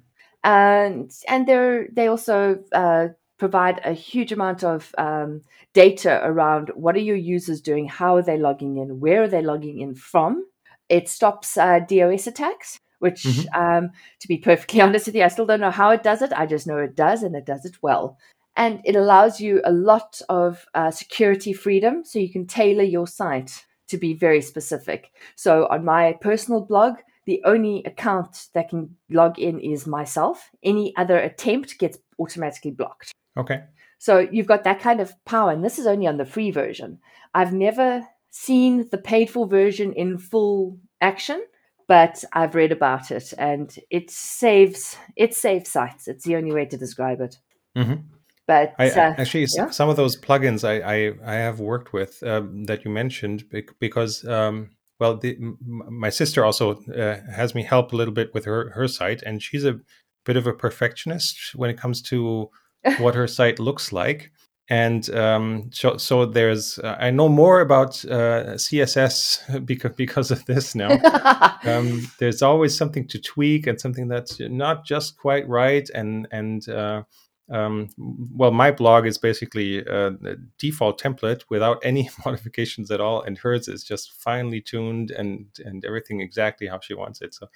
And 0.43 1.11
and 1.27 1.45
they 1.45 1.87
they 1.91 2.07
also 2.07 2.63
uh, 2.71 3.09
provide 3.37 3.81
a 3.83 3.91
huge 3.91 4.31
amount 4.31 4.63
of 4.63 4.93
um, 4.97 5.41
data 5.73 6.21
around 6.23 6.71
what 6.75 6.95
are 6.95 6.99
your 6.99 7.17
users 7.17 7.61
doing, 7.61 7.87
how 7.87 8.15
are 8.15 8.21
they 8.21 8.37
logging 8.37 8.77
in, 8.77 8.99
where 8.99 9.23
are 9.23 9.27
they 9.27 9.41
logging 9.41 9.81
in 9.81 9.95
from. 9.95 10.45
It 10.87 11.09
stops 11.09 11.57
uh, 11.57 11.79
DOS 11.79 12.27
attacks, 12.27 12.79
which, 12.99 13.23
Mhm. 13.23 13.55
um, 13.55 13.91
to 14.19 14.27
be 14.27 14.37
perfectly 14.37 14.81
honest 14.81 15.07
with 15.07 15.15
you, 15.15 15.23
I 15.23 15.29
still 15.29 15.45
don't 15.45 15.59
know 15.59 15.71
how 15.71 15.91
it 15.91 16.03
does 16.03 16.21
it. 16.21 16.31
I 16.33 16.45
just 16.45 16.67
know 16.67 16.77
it 16.77 16.95
does, 16.95 17.23
and 17.23 17.35
it 17.35 17.45
does 17.45 17.65
it 17.65 17.81
well. 17.81 18.17
And 18.57 18.81
it 18.85 18.95
allows 18.95 19.41
you 19.41 19.61
a 19.65 19.71
lot 19.71 20.21
of 20.29 20.65
uh, 20.73 20.91
security 20.91 21.53
freedom, 21.53 22.03
so 22.05 22.19
you 22.19 22.31
can 22.31 22.47
tailor 22.47 22.83
your 22.83 23.07
site 23.07 23.65
to 23.87 23.97
be 23.97 24.13
very 24.13 24.41
specific. 24.41 25.11
So 25.35 25.67
on 25.67 25.83
my 25.85 26.13
personal 26.21 26.61
blog, 26.61 26.95
the 27.25 27.41
only 27.43 27.83
account 27.85 28.47
that 28.53 28.69
can 28.69 28.95
log 29.09 29.39
in 29.39 29.59
is 29.59 29.85
myself. 29.87 30.49
Any 30.63 30.95
other 30.95 31.17
attempt 31.17 31.77
gets 31.79 31.97
automatically 32.19 32.71
blocked. 32.71 33.11
Okay. 33.37 33.63
So 33.97 34.19
you've 34.19 34.47
got 34.47 34.63
that 34.63 34.79
kind 34.79 35.01
of 35.01 35.13
power, 35.25 35.51
and 35.51 35.63
this 35.63 35.79
is 35.79 35.87
only 35.87 36.07
on 36.07 36.17
the 36.17 36.25
free 36.25 36.51
version. 36.51 36.99
I've 37.33 37.53
never 37.53 38.07
seen 38.31 38.87
the 38.89 38.97
paid 38.97 39.29
for 39.29 39.47
version 39.47 39.93
in 39.93 40.17
full 40.17 40.77
action, 41.01 41.43
but 41.87 42.23
I've 42.33 42.55
read 42.55 42.71
about 42.71 43.11
it, 43.11 43.33
and 43.37 43.75
it 43.89 44.09
saves 44.09 44.97
it 45.15 45.33
saves 45.33 45.69
sites. 45.69 46.07
It's 46.07 46.25
the 46.25 46.35
only 46.35 46.51
way 46.51 46.65
to 46.65 46.77
describe 46.77 47.21
it. 47.21 47.37
Mhm. 47.75 48.03
But 48.47 48.75
I, 48.77 48.89
uh, 48.89 49.15
actually 49.17 49.47
yeah. 49.55 49.71
some 49.71 49.89
of 49.89 49.95
those 49.95 50.19
plugins 50.19 50.63
I 50.63 50.79
I, 50.79 51.33
I 51.33 51.35
have 51.35 51.59
worked 51.59 51.93
with 51.93 52.21
um, 52.23 52.65
that 52.65 52.85
you 52.85 52.91
mentioned 52.91 53.45
because 53.79 54.23
um, 54.27 54.69
well 54.99 55.17
the, 55.17 55.37
my 55.61 56.09
sister 56.09 56.45
also 56.45 56.75
uh, 56.93 57.19
has 57.31 57.55
me 57.55 57.63
help 57.63 57.91
a 57.91 57.95
little 57.95 58.13
bit 58.13 58.33
with 58.33 58.45
her 58.45 58.69
her 58.71 58.87
site 58.87 59.23
and 59.23 59.41
she's 59.41 59.65
a 59.65 59.79
bit 60.25 60.37
of 60.37 60.45
a 60.45 60.53
perfectionist 60.53 61.55
when 61.55 61.69
it 61.69 61.77
comes 61.77 62.01
to 62.03 62.49
what 62.99 63.15
her 63.15 63.27
site 63.27 63.59
looks 63.59 63.91
like 63.91 64.31
and 64.67 65.07
um, 65.11 65.69
so 65.71 65.97
so 65.97 66.25
there's 66.25 66.79
uh, 66.79 66.97
I 66.99 67.11
know 67.11 67.29
more 67.29 67.61
about 67.61 68.03
uh, 68.05 68.55
CSS 68.55 69.65
because 69.65 69.91
because 69.93 70.31
of 70.31 70.45
this 70.45 70.75
now. 70.75 70.99
Um, 71.65 72.11
there's 72.19 72.43
always 72.43 72.77
something 72.77 73.07
to 73.07 73.19
tweak 73.19 73.65
and 73.65 73.81
something 73.81 74.07
that's 74.07 74.39
not 74.39 74.85
just 74.85 75.17
quite 75.17 75.49
right. 75.49 75.89
And 75.95 76.27
and 76.29 76.69
uh, 76.69 77.01
um, 77.49 77.89
well 77.97 78.51
my 78.51 78.69
blog 78.69 79.07
is 79.07 79.17
basically 79.17 79.79
a, 79.79 80.09
a 80.09 80.35
default 80.59 81.01
template 81.01 81.43
without 81.49 81.79
any 81.83 82.11
modifications 82.25 82.91
at 82.91 83.01
all. 83.01 83.23
And 83.23 83.39
hers 83.39 83.67
is 83.67 83.83
just 83.83 84.13
finely 84.13 84.61
tuned 84.61 85.09
and 85.09 85.47
and 85.65 85.83
everything 85.83 86.21
exactly 86.21 86.67
how 86.67 86.79
she 86.79 86.93
wants 86.93 87.19
it. 87.19 87.33
So 87.33 87.47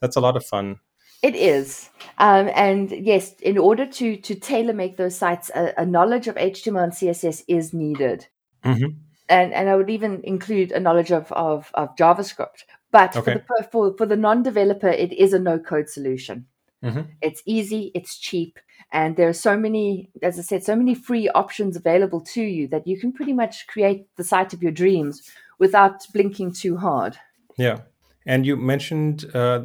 that's 0.00 0.16
a 0.16 0.20
lot 0.20 0.38
of 0.38 0.46
fun 0.46 0.80
It 1.22 1.34
is, 1.36 1.90
um, 2.16 2.48
and 2.54 2.90
yes, 2.90 3.34
in 3.42 3.58
order 3.58 3.84
to 3.86 4.16
to 4.16 4.34
tailor 4.34 4.72
make 4.72 4.96
those 4.96 5.16
sites, 5.16 5.50
a, 5.54 5.74
a 5.76 5.84
knowledge 5.84 6.28
of 6.28 6.36
HTML 6.36 6.84
and 6.84 6.92
CSS 6.94 7.44
is 7.46 7.74
needed, 7.74 8.26
Mhm. 8.64 8.96
and 9.28 9.52
and 9.52 9.68
I 9.68 9.76
would 9.76 9.90
even 9.90 10.22
include 10.24 10.72
a 10.72 10.80
knowledge 10.80 11.12
of 11.12 11.30
of, 11.32 11.70
of 11.74 11.94
JavaScript. 11.96 12.64
But 12.90 13.12
for 13.12 13.20
the 13.22 13.64
for 13.70 13.94
for 13.98 14.06
the 14.06 14.16
non 14.16 14.42
developer, 14.42 14.88
it 14.88 15.12
is 15.12 15.34
a 15.34 15.38
no 15.38 15.58
code 15.58 15.90
solution. 15.90 16.46
Mhm. 16.82 17.08
It's 17.20 17.42
easy, 17.44 17.90
it's 17.94 18.16
cheap, 18.18 18.58
and 18.90 19.16
there 19.16 19.28
are 19.28 19.34
so 19.34 19.58
many, 19.58 20.08
as 20.22 20.38
I 20.38 20.42
said, 20.42 20.64
so 20.64 20.74
many 20.74 20.94
free 20.94 21.28
options 21.28 21.76
available 21.76 22.22
to 22.32 22.42
you 22.42 22.66
that 22.68 22.86
you 22.86 22.98
can 22.98 23.12
pretty 23.12 23.34
much 23.34 23.66
create 23.66 24.06
the 24.16 24.24
site 24.24 24.54
of 24.54 24.62
your 24.62 24.72
dreams 24.72 25.30
without 25.58 26.06
blinking 26.14 26.52
too 26.54 26.78
hard. 26.78 27.18
yeah 27.58 27.80
and 28.26 28.46
you 28.46 28.56
mentioned 28.56 29.24
uh, 29.34 29.60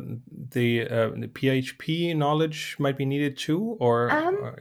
the, 0.52 0.88
uh, 0.88 1.10
the 1.10 1.28
php 1.28 2.16
knowledge 2.16 2.76
might 2.80 2.98
be 2.98 3.06
needed 3.06 3.38
too 3.38 3.78
or, 3.80 4.10
Um, 4.12 4.36
or 4.36 4.60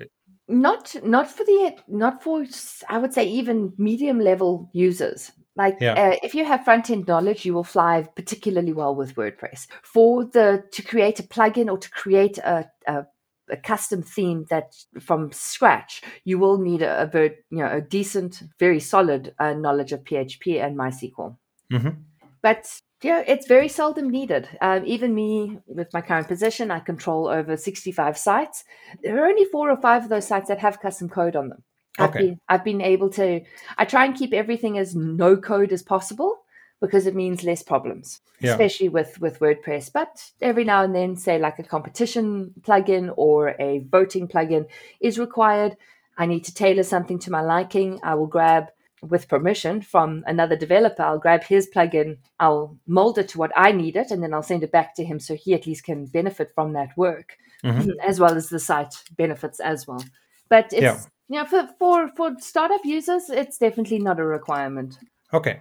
not 0.49 0.95
not 1.05 1.31
for 1.31 1.45
the 1.45 1.77
not 1.89 2.23
for 2.23 2.45
i 2.89 2.99
would 2.99 3.15
say 3.15 3.25
even 3.27 3.73
medium 3.79 4.21
level 4.21 4.69
users 4.73 5.33
like 5.57 5.79
Yeah. 5.81 5.95
uh, 5.95 6.17
if 6.23 6.35
you 6.35 6.45
have 6.45 6.65
front 6.65 6.91
end 6.91 7.07
knowledge 7.07 7.47
you 7.47 7.55
will 7.55 7.65
fly 7.65 8.03
particularly 8.15 8.73
well 8.73 8.95
with 8.95 9.15
wordpress 9.15 9.67
for 9.83 10.25
the 10.25 10.65
to 10.73 10.83
create 10.83 11.19
a 11.21 11.23
plugin 11.23 11.71
or 11.71 11.79
to 11.79 11.91
create 11.91 12.39
a, 12.39 12.71
a 12.87 13.07
a 13.51 13.57
custom 13.59 14.03
theme 14.03 14.47
that 14.49 14.75
from 15.01 15.31
scratch 15.33 16.03
you 16.25 16.39
will 16.39 16.59
need 16.59 16.81
a, 16.83 17.03
a 17.03 17.07
ver- 17.07 17.37
you 17.51 17.59
know 17.59 17.71
a 17.71 17.81
decent 17.81 18.43
very 18.59 18.81
solid 18.81 19.35
uh, 19.39 19.53
knowledge 19.53 19.93
of 19.93 20.03
php 20.05 20.61
and 20.65 20.77
mysql 20.77 21.37
Mhm. 21.73 21.97
but 22.43 22.67
yeah, 23.05 23.23
it's 23.27 23.47
very 23.47 23.69
seldom 23.69 24.09
needed. 24.11 24.49
Um, 24.61 24.83
even 24.87 25.15
me, 25.15 25.59
with 25.67 25.93
my 25.93 26.01
current 26.01 26.27
position, 26.27 26.71
I 26.71 26.81
control 26.81 27.29
over 27.29 27.57
65 27.57 28.17
sites. 28.17 28.65
There 29.03 29.23
are 29.23 29.27
only 29.27 29.45
four 29.45 29.71
or 29.71 29.77
five 29.77 30.05
of 30.05 30.09
those 30.09 30.27
sites 30.27 30.49
that 30.49 30.59
have 30.61 30.81
custom 30.81 31.09
code 31.11 31.37
on 31.37 31.51
them. 31.51 31.63
I've, 31.99 32.11
Okay. 32.11 32.19
been, 32.21 32.41
I've 32.49 32.65
been 32.65 32.81
able 32.81 33.11
to, 33.11 33.43
I 33.77 33.85
try 33.85 34.07
and 34.07 34.17
keep 34.17 34.33
everything 34.33 34.79
as 34.79 34.97
no 34.97 35.37
code 35.37 35.73
as 35.73 35.83
possible 35.83 36.39
because 36.81 37.07
it 37.07 37.15
means 37.15 37.45
less 37.45 37.63
problems, 37.63 38.21
Yeah. 38.41 38.53
especially 38.53 38.89
with, 38.89 39.21
with 39.21 39.39
WordPress. 39.39 39.93
But 39.93 40.31
every 40.41 40.65
now 40.65 40.83
and 40.83 40.95
then, 40.95 41.15
say 41.17 41.39
like 41.39 41.59
a 41.59 41.63
competition 41.63 42.55
plugin 42.63 43.13
or 43.17 43.55
a 43.61 43.81
voting 43.91 44.29
plugin 44.29 44.67
is 45.01 45.19
required. 45.19 45.77
I 46.17 46.27
need 46.27 46.45
to 46.45 46.55
tailor 46.55 46.83
something 46.85 47.19
to 47.21 47.31
my 47.31 47.43
liking. 47.43 48.01
I 48.03 48.15
will 48.15 48.27
grab 48.29 48.69
with 49.09 49.29
permission 49.29 49.81
from 49.83 50.25
another 50.27 50.57
developer, 50.57 51.03
I'll 51.03 51.19
grab 51.19 51.45
his 51.45 51.69
plugin, 51.75 52.19
I'll 52.41 52.77
mold 52.87 53.19
it 53.19 53.29
to 53.29 53.39
what 53.39 53.53
I 53.57 53.73
need 53.73 53.97
it, 53.97 54.11
and 54.11 54.23
then 54.23 54.35
I'll 54.35 54.43
send 54.43 54.63
it 54.63 54.73
back 54.73 54.95
to 54.97 55.05
him 55.05 55.19
so 55.21 55.35
he 55.35 55.55
at 55.55 55.67
least 55.67 55.85
can 55.85 56.07
benefit 56.07 56.51
from 56.55 56.73
that 56.73 56.97
work, 56.97 57.37
Mhm. 57.63 57.97
as 58.03 58.21
well 58.21 58.37
as 58.37 58.49
the 58.49 58.59
site 58.59 58.95
benefits 59.17 59.61
as 59.61 59.87
well. 59.87 60.03
But 60.49 60.73
it's 60.73 60.83
Yeah. 60.83 61.01
you 61.29 61.39
know, 61.39 61.47
for, 61.47 61.69
for 61.79 62.09
for 62.17 62.37
startup 62.39 62.85
users, 62.85 63.31
it's 63.31 63.59
definitely 63.59 63.99
not 63.99 64.21
a 64.21 64.25
requirement. 64.25 64.99
Okay. 65.33 65.61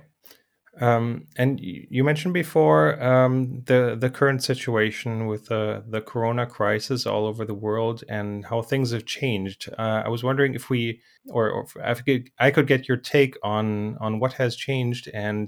Um, 0.81 1.27
and 1.37 1.59
you 1.61 2.03
mentioned 2.03 2.33
before 2.33 3.01
um, 3.03 3.61
the 3.65 3.95
the 3.99 4.09
current 4.09 4.43
situation 4.43 5.27
with 5.27 5.45
the 5.45 5.83
the 5.87 6.01
Corona 6.01 6.47
crisis 6.47 7.05
all 7.05 7.27
over 7.27 7.45
the 7.45 7.53
world 7.53 8.03
and 8.09 8.45
how 8.45 8.63
things 8.63 8.91
have 8.91 9.05
changed. 9.05 9.69
Uh, 9.77 10.01
I 10.05 10.09
was 10.09 10.23
wondering 10.23 10.55
if 10.55 10.71
we, 10.71 10.99
or, 11.29 11.49
or 11.51 11.63
if 11.63 11.77
I 11.77 11.93
could, 11.93 12.29
I 12.39 12.49
could 12.49 12.65
get 12.65 12.87
your 12.87 12.97
take 12.97 13.35
on 13.43 13.97
on 13.99 14.19
what 14.19 14.33
has 14.33 14.55
changed 14.55 15.09
and 15.13 15.47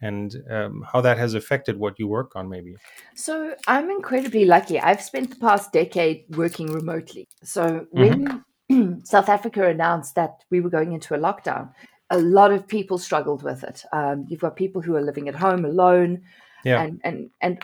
and 0.00 0.36
um, 0.50 0.84
how 0.92 1.00
that 1.00 1.18
has 1.18 1.34
affected 1.34 1.78
what 1.78 1.98
you 1.98 2.08
work 2.08 2.32
on, 2.34 2.48
maybe. 2.48 2.74
So 3.14 3.54
I'm 3.66 3.90
incredibly 3.90 4.44
lucky. 4.44 4.78
I've 4.80 5.00
spent 5.00 5.30
the 5.30 5.36
past 5.36 5.72
decade 5.72 6.24
working 6.36 6.66
remotely. 6.66 7.28
So 7.44 7.86
when 7.90 8.44
South 9.04 9.28
Africa 9.28 9.66
announced 9.66 10.16
that 10.16 10.42
we 10.50 10.60
were 10.60 10.68
going 10.68 10.92
into 10.92 11.14
a 11.14 11.18
lockdown, 11.18 11.70
a 12.10 12.18
lot 12.18 12.52
of 12.52 12.66
people 12.66 12.98
struggled 12.98 13.42
with 13.42 13.64
it. 13.64 13.84
Um, 13.92 14.26
you've 14.28 14.40
got 14.40 14.56
people 14.56 14.82
who 14.82 14.94
are 14.96 15.02
living 15.02 15.28
at 15.28 15.34
home 15.34 15.64
alone, 15.64 16.22
Yeah. 16.64 16.82
and 16.82 17.00
and 17.04 17.30
and 17.40 17.62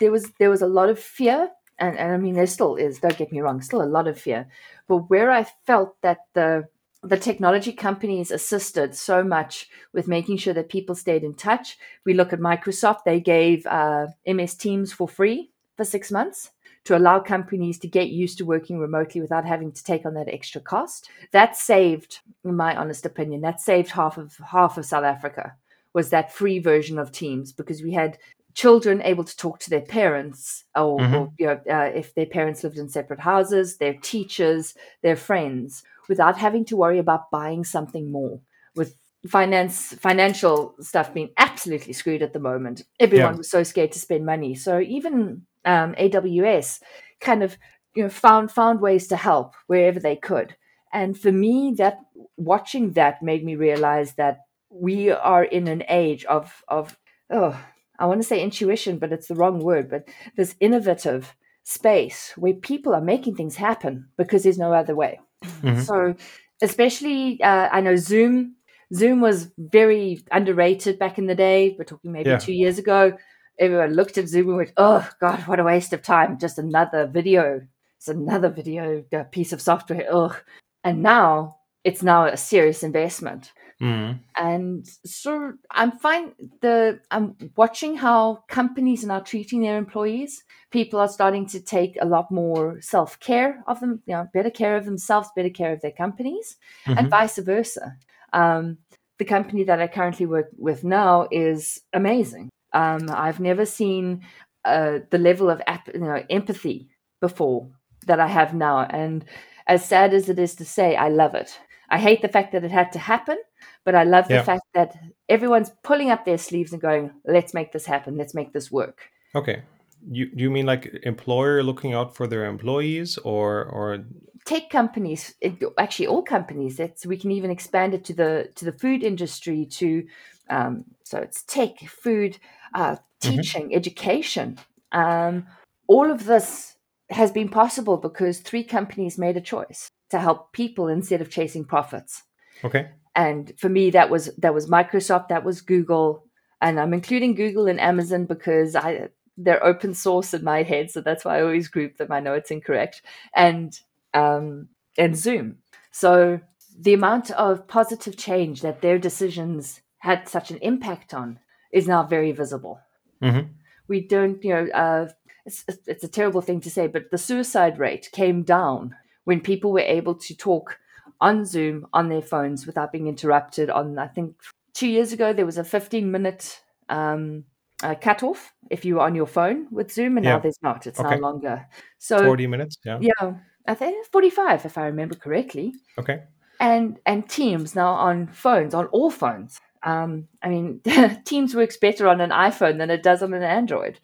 there 0.00 0.12
was 0.12 0.30
there 0.38 0.50
was 0.50 0.62
a 0.62 0.66
lot 0.66 0.88
of 0.90 0.98
fear 0.98 1.50
and, 1.78 1.98
and 1.98 2.12
I 2.12 2.16
mean 2.18 2.34
there 2.34 2.46
still 2.46 2.76
is, 2.76 2.98
don't 2.98 3.16
get 3.16 3.32
me 3.32 3.40
wrong, 3.40 3.62
still 3.62 3.82
a 3.82 3.84
lot 3.84 4.06
of 4.06 4.20
fear. 4.20 4.46
But 4.86 5.08
where 5.10 5.30
I 5.30 5.44
felt 5.66 6.00
that 6.02 6.18
the 6.34 6.68
the 7.02 7.16
technology 7.16 7.72
companies 7.72 8.30
assisted 8.30 8.94
so 8.94 9.24
much 9.24 9.70
with 9.94 10.06
making 10.06 10.36
sure 10.36 10.52
that 10.52 10.68
people 10.68 10.94
stayed 10.94 11.24
in 11.24 11.32
touch. 11.32 11.78
We 12.04 12.12
look 12.12 12.34
at 12.34 12.40
Microsoft, 12.40 13.04
they 13.06 13.20
gave 13.20 13.64
uh, 13.64 14.08
MS 14.26 14.54
Teams 14.54 14.92
for 14.92 15.08
free 15.08 15.50
for 15.78 15.84
six 15.84 16.10
months 16.10 16.50
to 16.84 16.96
allow 16.96 17.20
companies 17.20 17.78
to 17.78 17.88
get 17.88 18.08
used 18.08 18.38
to 18.38 18.44
working 18.44 18.78
remotely 18.78 19.20
without 19.20 19.44
having 19.44 19.72
to 19.72 19.84
take 19.84 20.06
on 20.06 20.14
that 20.14 20.28
extra 20.28 20.60
cost. 20.60 21.08
That 21.32 21.56
saved, 21.56 22.20
in 22.44 22.56
my 22.56 22.76
honest 22.76 23.04
opinion, 23.04 23.42
that 23.42 23.60
saved 23.60 23.90
half 23.90 24.18
of 24.18 24.36
half 24.38 24.78
of 24.78 24.86
South 24.86 25.04
Africa 25.04 25.54
was 25.92 26.10
that 26.10 26.32
free 26.32 26.58
version 26.58 26.98
of 26.98 27.12
Teams 27.12 27.52
because 27.52 27.82
we 27.82 27.92
had 27.92 28.18
children 28.54 29.02
able 29.02 29.24
to 29.24 29.36
talk 29.36 29.58
to 29.60 29.70
their 29.70 29.80
parents 29.80 30.64
or, 30.76 30.98
mm-hmm. 30.98 31.14
or 31.14 31.32
you 31.38 31.46
know, 31.46 31.60
uh, 31.70 31.90
if 31.94 32.14
their 32.14 32.26
parents 32.26 32.64
lived 32.64 32.78
in 32.78 32.88
separate 32.88 33.20
houses, 33.20 33.76
their 33.76 33.94
teachers, 33.94 34.74
their 35.02 35.16
friends 35.16 35.82
without 36.08 36.36
having 36.36 36.64
to 36.64 36.76
worry 36.76 36.98
about 36.98 37.30
buying 37.30 37.64
something 37.64 38.10
more 38.10 38.40
with 38.74 38.96
finance 39.28 39.92
financial 39.94 40.74
stuff 40.80 41.12
being 41.12 41.30
absolutely 41.36 41.92
screwed 41.92 42.22
at 42.22 42.32
the 42.32 42.38
moment 42.38 42.82
everyone 42.98 43.34
yeah. 43.34 43.38
was 43.38 43.50
so 43.50 43.62
scared 43.62 43.92
to 43.92 43.98
spend 43.98 44.24
money 44.24 44.54
so 44.54 44.80
even 44.80 45.42
um, 45.64 45.94
aws 45.94 46.80
kind 47.20 47.42
of 47.42 47.56
you 47.94 48.02
know 48.02 48.08
found 48.08 48.50
found 48.50 48.80
ways 48.80 49.08
to 49.08 49.16
help 49.16 49.54
wherever 49.66 50.00
they 50.00 50.16
could 50.16 50.56
and 50.92 51.18
for 51.18 51.32
me 51.32 51.74
that 51.76 51.98
watching 52.36 52.92
that 52.92 53.22
made 53.22 53.44
me 53.44 53.56
realize 53.56 54.14
that 54.14 54.40
we 54.70 55.10
are 55.10 55.44
in 55.44 55.68
an 55.68 55.82
age 55.88 56.24
of 56.26 56.62
of 56.68 56.98
oh 57.30 57.58
i 57.98 58.06
want 58.06 58.20
to 58.20 58.26
say 58.26 58.42
intuition 58.42 58.98
but 58.98 59.12
it's 59.12 59.28
the 59.28 59.34
wrong 59.34 59.58
word 59.58 59.90
but 59.90 60.08
this 60.36 60.54
innovative 60.60 61.34
space 61.62 62.32
where 62.36 62.54
people 62.54 62.94
are 62.94 63.00
making 63.00 63.34
things 63.34 63.56
happen 63.56 64.08
because 64.16 64.42
there's 64.42 64.58
no 64.58 64.72
other 64.72 64.94
way 64.94 65.18
Mm-hmm. 65.44 65.80
So, 65.82 66.14
especially, 66.62 67.42
uh, 67.42 67.68
I 67.70 67.80
know 67.80 67.96
Zoom. 67.96 68.56
Zoom 68.92 69.20
was 69.20 69.50
very 69.56 70.24
underrated 70.32 70.98
back 70.98 71.18
in 71.18 71.26
the 71.26 71.34
day. 71.34 71.76
We're 71.78 71.84
talking 71.84 72.12
maybe 72.12 72.30
yeah. 72.30 72.38
two 72.38 72.52
years 72.52 72.78
ago. 72.78 73.16
Everyone 73.60 73.94
looked 73.94 74.18
at 74.18 74.28
Zoom 74.28 74.48
and 74.48 74.56
went, 74.56 74.72
"Oh 74.76 75.08
God, 75.20 75.40
what 75.46 75.60
a 75.60 75.64
waste 75.64 75.92
of 75.92 76.02
time! 76.02 76.38
Just 76.38 76.58
another 76.58 77.06
video. 77.06 77.60
It's 77.98 78.08
another 78.08 78.48
video 78.48 79.04
piece 79.30 79.52
of 79.52 79.60
software." 79.60 80.06
Ugh. 80.10 80.36
And 80.82 81.02
now 81.02 81.58
it's 81.84 82.02
now 82.02 82.24
a 82.24 82.36
serious 82.36 82.82
investment. 82.82 83.52
Mm. 83.80 84.20
And 84.36 84.86
so 85.06 85.54
I'm 85.70 85.92
fine. 85.92 86.32
The 86.60 87.00
I'm 87.10 87.36
watching 87.56 87.96
how 87.96 88.44
companies 88.48 89.04
are 89.04 89.08
now 89.08 89.20
treating 89.20 89.62
their 89.62 89.78
employees. 89.78 90.44
People 90.70 91.00
are 91.00 91.08
starting 91.08 91.46
to 91.46 91.60
take 91.60 91.96
a 92.00 92.06
lot 92.06 92.30
more 92.30 92.80
self 92.82 93.18
care 93.20 93.62
of 93.66 93.80
them, 93.80 94.02
you 94.06 94.14
know, 94.14 94.28
better 94.34 94.50
care 94.50 94.76
of 94.76 94.84
themselves, 94.84 95.30
better 95.34 95.50
care 95.50 95.72
of 95.72 95.80
their 95.80 95.92
companies, 95.92 96.56
mm-hmm. 96.84 96.98
and 96.98 97.08
vice 97.08 97.38
versa. 97.38 97.96
Um, 98.34 98.78
the 99.18 99.24
company 99.24 99.64
that 99.64 99.80
I 99.80 99.86
currently 99.86 100.26
work 100.26 100.50
with 100.58 100.84
now 100.84 101.28
is 101.30 101.80
amazing. 101.94 102.50
Um, 102.72 103.10
I've 103.10 103.40
never 103.40 103.66
seen 103.66 104.22
uh, 104.64 105.00
the 105.10 105.18
level 105.18 105.50
of 105.50 105.60
ap- 105.66 105.94
you 105.94 106.00
know, 106.00 106.22
empathy 106.30 106.88
before 107.20 107.68
that 108.06 108.20
I 108.20 108.26
have 108.26 108.54
now, 108.54 108.80
and 108.80 109.24
as 109.66 109.84
sad 109.84 110.14
as 110.14 110.28
it 110.28 110.38
is 110.38 110.54
to 110.56 110.64
say, 110.64 110.96
I 110.96 111.08
love 111.08 111.34
it. 111.34 111.58
I 111.90 111.98
hate 111.98 112.22
the 112.22 112.28
fact 112.28 112.52
that 112.52 112.64
it 112.64 112.70
had 112.70 112.92
to 112.92 112.98
happen, 112.98 113.38
but 113.84 113.94
I 113.94 114.04
love 114.04 114.28
the 114.28 114.34
yeah. 114.34 114.42
fact 114.42 114.62
that 114.74 114.96
everyone's 115.28 115.70
pulling 115.82 116.10
up 116.10 116.24
their 116.24 116.38
sleeves 116.38 116.72
and 116.72 116.80
going, 116.80 117.10
let's 117.24 117.52
make 117.52 117.72
this 117.72 117.86
happen. 117.86 118.16
Let's 118.16 118.34
make 118.34 118.52
this 118.52 118.70
work. 118.70 119.10
Okay. 119.34 119.62
You, 120.08 120.34
do 120.34 120.42
you 120.42 120.50
mean 120.50 120.66
like 120.66 121.00
employer 121.02 121.62
looking 121.62 121.92
out 121.92 122.16
for 122.16 122.26
their 122.26 122.46
employees 122.46 123.18
or, 123.18 123.64
or 123.64 124.04
tech 124.46 124.70
companies 124.70 125.34
actually 125.78 126.06
all 126.06 126.22
companies 126.22 126.80
it's 126.80 127.04
we 127.04 127.18
can 127.18 127.30
even 127.30 127.50
expand 127.50 127.92
it 127.92 128.02
to 128.04 128.14
the 128.14 128.48
to 128.54 128.64
the 128.64 128.72
food 128.72 129.02
industry 129.02 129.66
to 129.66 130.02
um, 130.48 130.84
so 131.04 131.18
it's 131.18 131.42
tech 131.42 131.78
food 131.80 132.38
uh, 132.74 132.92
mm-hmm. 132.92 133.30
teaching 133.36 133.64
mm-hmm. 133.66 133.76
education 133.76 134.58
um, 134.92 135.46
all 135.86 136.10
of 136.10 136.24
this 136.24 136.76
has 137.10 137.32
been 137.32 137.48
possible 137.48 137.96
because 137.96 138.38
three 138.38 138.62
companies 138.62 139.18
made 139.18 139.36
a 139.36 139.40
choice 139.40 139.90
to 140.10 140.18
help 140.18 140.52
people 140.52 140.88
instead 140.88 141.20
of 141.20 141.30
chasing 141.30 141.64
profits. 141.64 142.22
Okay. 142.64 142.90
And 143.16 143.52
for 143.58 143.68
me, 143.68 143.90
that 143.90 144.10
was 144.10 144.30
that 144.38 144.54
was 144.54 144.68
Microsoft, 144.68 145.28
that 145.28 145.44
was 145.44 145.62
Google, 145.62 146.24
and 146.60 146.78
I'm 146.78 146.94
including 146.94 147.34
Google 147.34 147.66
and 147.66 147.80
Amazon 147.80 148.26
because 148.26 148.76
I 148.76 149.08
they're 149.36 149.64
open 149.64 149.94
source 149.94 150.32
in 150.34 150.44
my 150.44 150.62
head, 150.62 150.90
so 150.90 151.00
that's 151.00 151.24
why 151.24 151.38
I 151.38 151.42
always 151.42 151.68
group 151.68 151.96
them. 151.96 152.12
I 152.12 152.20
know 152.20 152.34
it's 152.34 152.52
incorrect, 152.52 153.02
and 153.34 153.78
um, 154.14 154.68
and 154.96 155.16
Zoom. 155.16 155.58
So 155.90 156.40
the 156.78 156.94
amount 156.94 157.32
of 157.32 157.66
positive 157.66 158.16
change 158.16 158.62
that 158.62 158.80
their 158.80 158.98
decisions 158.98 159.80
had 159.98 160.28
such 160.28 160.52
an 160.52 160.58
impact 160.58 161.12
on 161.12 161.40
is 161.72 161.86
now 161.86 162.02
very 162.02 162.32
visible. 162.32 162.80
Mm-hmm. 163.22 163.52
We 163.88 164.00
don't, 164.00 164.42
you 164.44 164.54
know, 164.54 164.68
uh, 164.72 165.08
it's, 165.46 165.64
it's 165.86 166.04
a 166.04 166.08
terrible 166.08 166.40
thing 166.40 166.60
to 166.60 166.70
say, 166.70 166.86
but 166.86 167.10
the 167.10 167.18
suicide 167.18 167.78
rate 167.78 168.10
came 168.12 168.42
down 168.42 168.94
when 169.24 169.40
people 169.40 169.72
were 169.72 169.80
able 169.80 170.14
to 170.14 170.36
talk 170.36 170.78
on 171.20 171.44
Zoom 171.44 171.86
on 171.92 172.08
their 172.08 172.22
phones 172.22 172.66
without 172.66 172.92
being 172.92 173.06
interrupted. 173.06 173.70
On 173.70 173.98
I 173.98 174.08
think 174.08 174.36
two 174.72 174.88
years 174.88 175.12
ago 175.12 175.32
there 175.32 175.46
was 175.46 175.58
a 175.58 175.64
15 175.64 176.10
minute 176.10 176.60
um, 176.88 177.44
uh, 177.82 177.94
cutoff 177.94 178.54
if 178.70 178.84
you 178.84 178.96
were 178.96 179.02
on 179.02 179.14
your 179.14 179.26
phone 179.26 179.66
with 179.70 179.92
Zoom, 179.92 180.16
and 180.16 180.24
yeah. 180.24 180.32
now 180.32 180.38
there's 180.38 180.62
not. 180.62 180.86
It's 180.86 181.00
okay. 181.00 181.16
no 181.16 181.20
longer. 181.20 181.66
So 181.98 182.18
40 182.24 182.46
minutes. 182.46 182.78
Yeah. 182.84 182.98
Yeah, 183.00 183.34
I 183.66 183.74
think 183.74 184.06
45 184.06 184.64
if 184.64 184.78
I 184.78 184.86
remember 184.86 185.14
correctly. 185.14 185.74
Okay. 185.98 186.22
And 186.58 186.98
and 187.06 187.28
Teams 187.28 187.74
now 187.74 187.92
on 187.92 188.26
phones 188.28 188.74
on 188.74 188.86
all 188.86 189.10
phones. 189.10 189.60
Um, 189.82 190.28
I 190.42 190.48
mean, 190.48 190.80
Teams 191.24 191.54
works 191.54 191.76
better 191.76 192.08
on 192.08 192.20
an 192.20 192.30
iPhone 192.30 192.78
than 192.78 192.90
it 192.90 193.02
does 193.02 193.22
on 193.22 193.34
an 193.34 193.42
Android. 193.42 193.98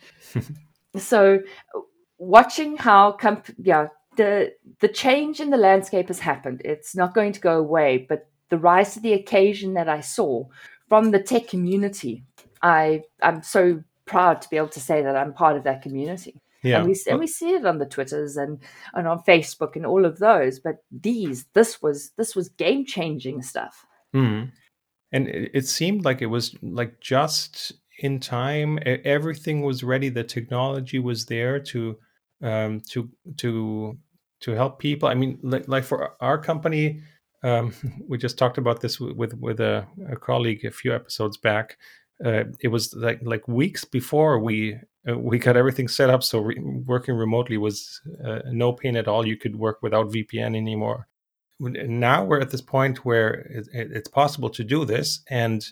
so 0.97 1.41
watching 2.19 2.77
how 2.77 3.13
comp- 3.13 3.55
yeah 3.59 3.89
the 4.17 4.53
the 4.81 4.89
change 4.89 5.41
in 5.41 5.51
the 5.51 5.57
landscape 5.57 6.09
has 6.09 6.19
happened. 6.19 6.63
It's 6.65 6.97
not 6.97 7.15
going 7.15 7.33
to 7.33 7.41
go 7.41 7.59
away, 7.59 8.07
but 8.09 8.29
the 8.49 8.59
rise 8.59 8.95
to 8.95 9.01
the 9.01 9.13
occasion 9.13 9.75
that 9.75 9.89
I 9.89 10.01
saw 10.01 10.45
from 10.89 11.11
the 11.11 11.23
tech 11.23 11.49
community, 11.49 12.25
I 12.63 13.03
I'm 13.23 13.43
so 13.43 13.83
proud 14.07 14.41
to 14.43 14.49
be 14.49 14.57
able 14.57 14.69
to 14.69 14.81
say 14.81 15.03
that 15.03 15.17
I'm 15.17 15.33
part 15.33 15.57
of 15.57 15.65
that 15.65 15.83
community. 15.83 16.41
Yeah. 16.63 16.79
And 16.79 16.89
we, 16.89 16.97
and 17.09 17.19
we 17.21 17.27
see 17.27 17.51
it 17.51 17.65
on 17.65 17.79
the 17.79 17.87
Twitters 17.87 18.37
and, 18.37 18.59
and 18.95 19.07
on 19.07 19.23
Facebook 19.23 19.77
and 19.77 19.87
all 19.87 20.05
of 20.05 20.19
those. 20.19 20.59
But 20.59 20.79
these, 20.91 21.45
this 21.53 21.81
was 21.81 22.11
this 22.17 22.35
was 22.35 22.49
game 22.49 22.85
changing 22.85 23.43
stuff. 23.43 23.87
Mm. 24.15 24.51
And 25.13 25.29
it, 25.29 25.51
it 25.55 25.67
seemed 25.67 26.05
like 26.05 26.23
it 26.23 26.27
was 26.27 26.55
like 26.63 27.01
just 27.01 27.73
in 28.01 28.21
time. 28.21 28.79
Everything 28.85 29.63
was 29.63 29.83
ready. 29.83 30.09
The 30.09 30.25
technology 30.25 30.99
was 30.99 31.27
there 31.27 31.61
to 31.61 31.97
um, 32.43 32.81
to 32.91 33.11
to 33.39 33.99
to 34.41 34.53
help 34.53 34.79
people. 34.79 35.09
I 35.09 35.15
mean, 35.15 35.39
like, 35.43 35.69
like 35.69 35.85
for 35.85 36.13
our 36.21 36.39
company, 36.39 37.01
um, 37.43 37.73
we 38.09 38.19
just 38.19 38.39
talked 38.39 38.59
about 38.59 38.81
this 38.81 39.01
with 39.01 39.35
with 39.35 39.61
a, 39.61 39.87
a 40.11 40.17
colleague 40.17 40.65
a 40.65 40.71
few 40.71 40.95
episodes 40.95 41.37
back. 41.37 41.79
Uh, 42.25 42.45
it 42.61 42.69
was 42.69 42.95
like 42.95 43.21
like 43.23 43.47
weeks 43.47 43.85
before 43.85 44.39
we 44.39 44.79
uh, 45.09 45.19
we 45.19 45.39
got 45.39 45.57
everything 45.57 45.89
set 45.89 46.11
up, 46.11 46.23
so 46.23 46.41
re- 46.41 46.59
working 46.87 47.15
remotely 47.15 47.59
was 47.59 48.01
uh, 48.25 48.41
no 48.47 48.73
pain 48.73 48.97
at 48.97 49.09
all. 49.09 49.27
You 49.27 49.37
could 49.37 49.57
work 49.57 49.83
without 49.83 50.11
VPN 50.11 50.57
anymore. 50.57 51.09
Now 51.59 52.25
we're 52.25 52.41
at 52.41 52.51
this 52.51 52.61
point 52.61 53.05
where 53.05 53.31
it, 53.51 53.69
it, 53.73 53.93
it's 53.93 54.09
possible 54.09 54.51
to 54.51 54.65
do 54.65 54.85
this, 54.85 55.21
and 55.29 55.65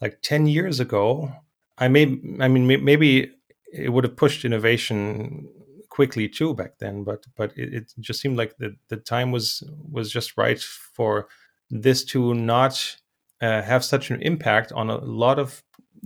like 0.00 0.18
ten 0.22 0.46
years 0.46 0.80
ago, 0.80 1.32
I 1.78 1.88
may 1.88 2.18
I 2.40 2.48
mean 2.48 2.66
maybe 2.66 3.30
it 3.72 3.92
would 3.92 4.04
have 4.04 4.16
pushed 4.16 4.44
innovation 4.44 5.48
quickly 5.88 6.28
too 6.28 6.54
back 6.54 6.78
then 6.78 7.04
but 7.04 7.26
but 7.36 7.52
it, 7.58 7.74
it, 7.74 7.92
just 7.98 8.20
seemed 8.20 8.36
like 8.36 8.56
the, 8.58 8.74
the 8.88 8.96
time 8.96 9.32
was 9.32 9.62
was 9.90 10.10
just 10.10 10.36
right 10.36 10.60
for 10.60 11.28
this 11.68 12.04
to 12.04 12.32
not 12.34 12.96
uh, 13.40 13.60
have 13.62 13.84
such 13.84 14.10
an 14.10 14.22
impact 14.22 14.72
on 14.72 14.88
a 14.88 14.98
lot 14.98 15.38
of 15.38 15.62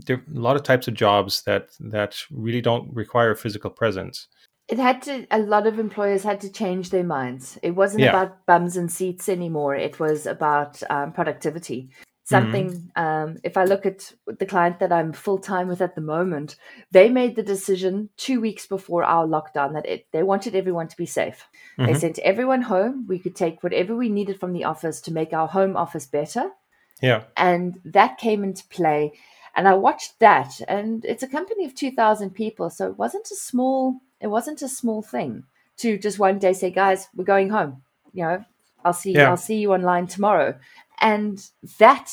a 0.08 0.18
lot 0.28 0.56
of 0.56 0.62
types 0.62 0.88
of 0.88 0.94
jobs 0.94 1.42
that 1.42 1.70
that 1.78 2.16
really 2.30 2.60
don't 2.60 2.92
require 2.94 3.34
physical 3.34 3.70
presence 3.70 4.26
it 4.68 4.78
had 4.78 5.02
to 5.02 5.26
a 5.30 5.38
lot 5.38 5.66
of 5.66 5.78
employers 5.78 6.22
had 6.22 6.40
to 6.40 6.52
change 6.52 6.90
their 6.90 7.04
minds. 7.04 7.58
It 7.62 7.72
wasn't 7.72 8.02
yeah. 8.02 8.10
about 8.10 8.46
bums 8.46 8.76
and 8.76 8.90
seats 8.90 9.28
anymore. 9.28 9.74
It 9.74 10.00
was 10.00 10.26
about 10.26 10.82
um, 10.90 11.12
productivity. 11.12 11.90
Something 12.26 12.70
mm-hmm. 12.70 13.02
um, 13.02 13.36
if 13.44 13.58
i 13.58 13.64
look 13.64 13.84
at 13.84 14.14
the 14.26 14.46
client 14.46 14.78
that 14.78 14.90
i'm 14.90 15.12
full-time 15.12 15.68
with 15.68 15.82
at 15.82 15.94
the 15.94 16.00
moment 16.00 16.56
they 16.90 17.10
made 17.10 17.36
the 17.36 17.42
decision 17.42 18.08
two 18.16 18.40
weeks 18.40 18.66
before 18.66 19.04
our 19.04 19.26
lockdown 19.26 19.74
that 19.74 19.84
it, 19.84 20.06
they 20.10 20.22
wanted 20.22 20.54
everyone 20.54 20.88
to 20.88 20.96
be 20.96 21.04
safe. 21.04 21.46
Mm-hmm. 21.78 21.92
they 21.92 21.98
sent 21.98 22.18
everyone 22.20 22.62
home. 22.62 23.04
We 23.06 23.18
could 23.18 23.36
take 23.36 23.62
whatever 23.62 23.94
we 23.94 24.08
needed 24.08 24.40
from 24.40 24.54
the 24.54 24.64
office 24.64 25.02
to 25.02 25.12
make 25.12 25.34
our 25.34 25.46
home 25.46 25.76
office 25.76 26.06
better. 26.06 26.48
Yeah. 27.02 27.24
And 27.36 27.78
that 27.84 28.16
came 28.16 28.42
into 28.42 28.66
play 28.68 29.12
And 29.56 29.68
I 29.68 29.74
watched 29.74 30.18
that, 30.18 30.60
and 30.66 31.04
it's 31.04 31.22
a 31.22 31.28
company 31.28 31.64
of 31.64 31.74
2,000 31.74 32.30
people. 32.30 32.70
So 32.70 32.88
it 32.88 32.98
wasn't 32.98 33.30
a 33.30 33.36
small, 33.36 34.00
it 34.20 34.26
wasn't 34.26 34.62
a 34.62 34.68
small 34.68 35.02
thing 35.02 35.44
to 35.78 35.98
just 35.98 36.18
one 36.18 36.38
day 36.38 36.52
say, 36.52 36.70
guys, 36.70 37.08
we're 37.14 37.24
going 37.24 37.50
home. 37.50 37.82
You 38.12 38.24
know, 38.24 38.44
I'll 38.84 38.92
see, 38.92 39.12
yeah. 39.12 39.30
I'll 39.30 39.36
see 39.36 39.58
you 39.58 39.72
online 39.72 40.06
tomorrow. 40.06 40.58
And 41.00 41.44
that, 41.78 42.10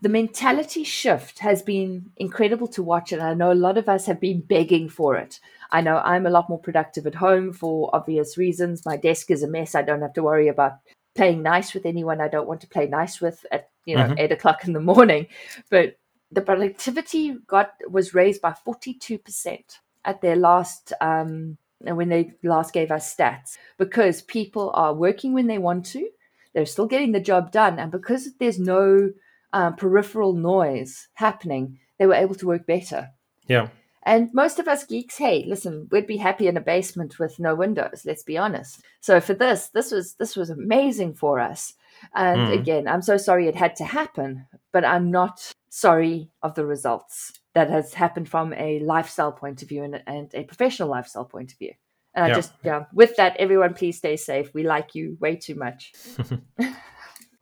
the 0.00 0.08
mentality 0.08 0.84
shift 0.84 1.38
has 1.40 1.62
been 1.62 2.10
incredible 2.16 2.68
to 2.68 2.82
watch. 2.82 3.12
And 3.12 3.22
I 3.22 3.34
know 3.34 3.52
a 3.52 3.54
lot 3.54 3.78
of 3.78 3.88
us 3.88 4.06
have 4.06 4.20
been 4.20 4.40
begging 4.40 4.88
for 4.88 5.16
it. 5.16 5.40
I 5.70 5.80
know 5.80 5.98
I'm 5.98 6.26
a 6.26 6.30
lot 6.30 6.48
more 6.48 6.58
productive 6.58 7.06
at 7.06 7.14
home 7.14 7.52
for 7.52 7.94
obvious 7.94 8.36
reasons. 8.36 8.84
My 8.84 8.96
desk 8.96 9.30
is 9.30 9.42
a 9.42 9.48
mess. 9.48 9.74
I 9.74 9.82
don't 9.82 10.02
have 10.02 10.12
to 10.14 10.22
worry 10.22 10.48
about 10.48 10.78
playing 11.14 11.42
nice 11.42 11.74
with 11.74 11.86
anyone 11.86 12.20
I 12.20 12.28
don't 12.28 12.48
want 12.48 12.60
to 12.62 12.68
play 12.68 12.86
nice 12.86 13.20
with 13.20 13.44
at 13.50 13.68
you 13.84 13.96
know 13.96 14.04
mm-hmm. 14.04 14.18
eight 14.18 14.32
o'clock 14.32 14.64
in 14.64 14.72
the 14.72 14.80
morning. 14.80 15.26
But 15.70 15.96
the 16.32 16.40
productivity 16.40 17.36
got 17.46 17.74
was 17.88 18.14
raised 18.14 18.40
by 18.40 18.52
forty 18.52 18.94
two 18.94 19.18
percent 19.18 19.80
at 20.04 20.20
their 20.20 20.36
last 20.36 20.92
um, 21.00 21.58
when 21.80 22.08
they 22.08 22.32
last 22.42 22.72
gave 22.72 22.90
us 22.90 23.14
stats 23.14 23.58
because 23.78 24.22
people 24.22 24.70
are 24.74 24.94
working 24.94 25.32
when 25.32 25.46
they 25.46 25.58
want 25.58 25.86
to. 25.86 26.08
They're 26.54 26.66
still 26.66 26.86
getting 26.86 27.12
the 27.12 27.20
job 27.20 27.52
done, 27.52 27.78
and 27.78 27.90
because 27.90 28.34
there's 28.38 28.58
no 28.58 29.12
um, 29.52 29.76
peripheral 29.76 30.32
noise 30.32 31.08
happening, 31.14 31.78
they 31.98 32.06
were 32.06 32.14
able 32.14 32.34
to 32.36 32.46
work 32.46 32.66
better. 32.66 33.10
Yeah. 33.46 33.68
And 34.04 34.34
most 34.34 34.58
of 34.58 34.66
us 34.66 34.84
geeks, 34.84 35.16
hey, 35.16 35.44
listen, 35.46 35.88
we'd 35.92 36.08
be 36.08 36.16
happy 36.16 36.48
in 36.48 36.56
a 36.56 36.60
basement 36.60 37.20
with 37.20 37.38
no 37.38 37.54
windows, 37.54 38.02
let's 38.04 38.24
be 38.24 38.36
honest. 38.36 38.82
So 39.00 39.20
for 39.20 39.32
this, 39.32 39.68
this 39.68 39.92
was 39.92 40.14
this 40.14 40.36
was 40.36 40.50
amazing 40.50 41.14
for 41.14 41.38
us. 41.38 41.74
And 42.14 42.48
mm. 42.48 42.52
again, 42.52 42.88
I'm 42.88 43.02
so 43.02 43.16
sorry 43.16 43.46
it 43.46 43.54
had 43.54 43.76
to 43.76 43.84
happen, 43.84 44.46
but 44.72 44.84
I'm 44.84 45.10
not 45.10 45.52
sorry 45.68 46.30
of 46.42 46.54
the 46.54 46.66
results 46.66 47.32
that 47.54 47.70
has 47.70 47.94
happened 47.94 48.28
from 48.28 48.52
a 48.54 48.80
lifestyle 48.80 49.32
point 49.32 49.62
of 49.62 49.68
view 49.68 49.84
and, 49.84 50.02
and 50.06 50.34
a 50.34 50.44
professional 50.44 50.88
lifestyle 50.88 51.24
point 51.24 51.52
of 51.52 51.58
view. 51.58 51.72
And 52.14 52.26
yeah. 52.26 52.32
I 52.32 52.36
just, 52.36 52.52
yeah, 52.62 52.84
with 52.92 53.16
that, 53.16 53.36
everyone, 53.38 53.74
please 53.74 53.98
stay 53.98 54.16
safe. 54.16 54.52
We 54.54 54.64
like 54.64 54.94
you 54.94 55.16
way 55.20 55.36
too 55.36 55.54
much. 55.54 55.92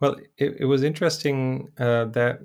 Well, 0.00 0.16
it, 0.38 0.56
it 0.60 0.64
was 0.64 0.82
interesting 0.82 1.68
uh, 1.78 2.06
that, 2.06 2.38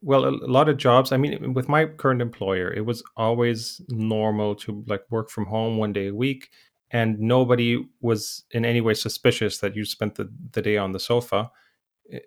well, 0.00 0.24
a, 0.24 0.30
lot 0.30 0.70
of 0.70 0.78
jobs. 0.78 1.12
I 1.12 1.18
mean, 1.18 1.52
with 1.52 1.68
my 1.68 1.84
current 1.84 2.22
employer, 2.22 2.72
it 2.72 2.86
was 2.86 3.02
always 3.16 3.82
normal 3.88 4.54
to 4.56 4.82
like 4.86 5.02
work 5.10 5.28
from 5.28 5.44
home 5.44 5.76
one 5.76 5.92
day 5.92 6.08
a 6.08 6.14
week, 6.14 6.48
and 6.90 7.20
nobody 7.20 7.86
was 8.00 8.44
in 8.52 8.64
any 8.64 8.80
way 8.80 8.94
suspicious 8.94 9.58
that 9.58 9.76
you 9.76 9.84
spent 9.84 10.14
the, 10.14 10.32
the 10.52 10.62
day 10.62 10.78
on 10.78 10.92
the 10.92 11.00
sofa 11.00 11.50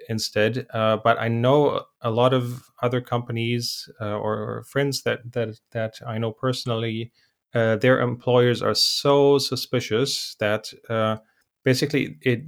instead. 0.09 0.67
Uh, 0.73 0.97
but 1.03 1.19
I 1.19 1.27
know 1.27 1.83
a 2.01 2.11
lot 2.11 2.33
of 2.33 2.69
other 2.81 3.01
companies 3.01 3.89
uh, 4.01 4.15
or, 4.17 4.35
or, 4.35 4.63
friends 4.63 5.03
that 5.03 5.19
that 5.33 5.59
that 5.71 5.95
I 6.05 6.17
know 6.17 6.31
personally, 6.31 7.11
uh, 7.53 7.77
their 7.77 8.01
employers 8.01 8.61
are 8.61 8.75
so 8.75 9.37
suspicious 9.37 10.35
that 10.39 10.71
uh, 10.89 11.17
basically 11.63 12.17
it 12.21 12.41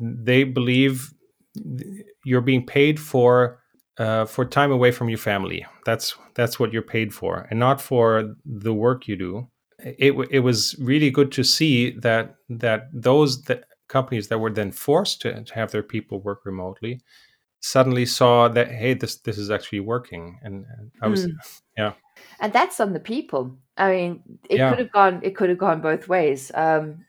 they 0.00 0.44
believe 0.44 1.12
you're 2.24 2.40
being 2.40 2.66
paid 2.66 2.98
for 2.98 3.58
uh, 3.98 4.24
for 4.24 4.44
time 4.44 4.72
away 4.72 4.90
from 4.90 5.08
your 5.08 5.18
family. 5.18 5.66
That's 5.84 6.16
that's 6.34 6.58
what 6.58 6.72
you're 6.72 6.82
paid 6.82 7.12
for, 7.12 7.46
and 7.50 7.60
not 7.60 7.80
for 7.80 8.34
the 8.44 8.74
work 8.74 9.06
you 9.06 9.16
do. 9.16 9.48
It 9.78 10.14
it 10.30 10.40
was 10.40 10.76
really 10.78 11.10
good 11.10 11.32
to 11.32 11.44
see 11.44 11.90
that 11.98 12.34
that 12.48 12.88
those 12.92 13.42
that 13.42 13.64
companies 13.96 14.28
that 14.28 14.38
were 14.38 14.50
then 14.50 14.72
forced 14.72 15.20
to, 15.22 15.44
to 15.44 15.54
have 15.54 15.70
their 15.70 15.82
people 15.82 16.20
work 16.20 16.40
remotely 16.44 17.00
suddenly 17.60 18.04
saw 18.04 18.48
that 18.48 18.68
hey 18.68 18.92
this 18.92 19.16
this 19.26 19.38
is 19.38 19.50
actually 19.50 19.80
working 19.80 20.24
and, 20.42 20.64
and 20.76 20.90
i 21.00 21.06
was 21.06 21.26
mm. 21.26 21.32
yeah 21.78 21.92
and 22.40 22.52
that's 22.52 22.80
on 22.80 22.92
the 22.92 23.06
people 23.14 23.56
i 23.76 23.86
mean 23.92 24.22
it 24.50 24.58
yeah. 24.58 24.70
could 24.70 24.80
have 24.80 24.92
gone 24.92 25.20
it 25.22 25.36
could 25.36 25.48
have 25.48 25.58
gone 25.66 25.80
both 25.80 26.08
ways 26.08 26.50
um 26.54 27.04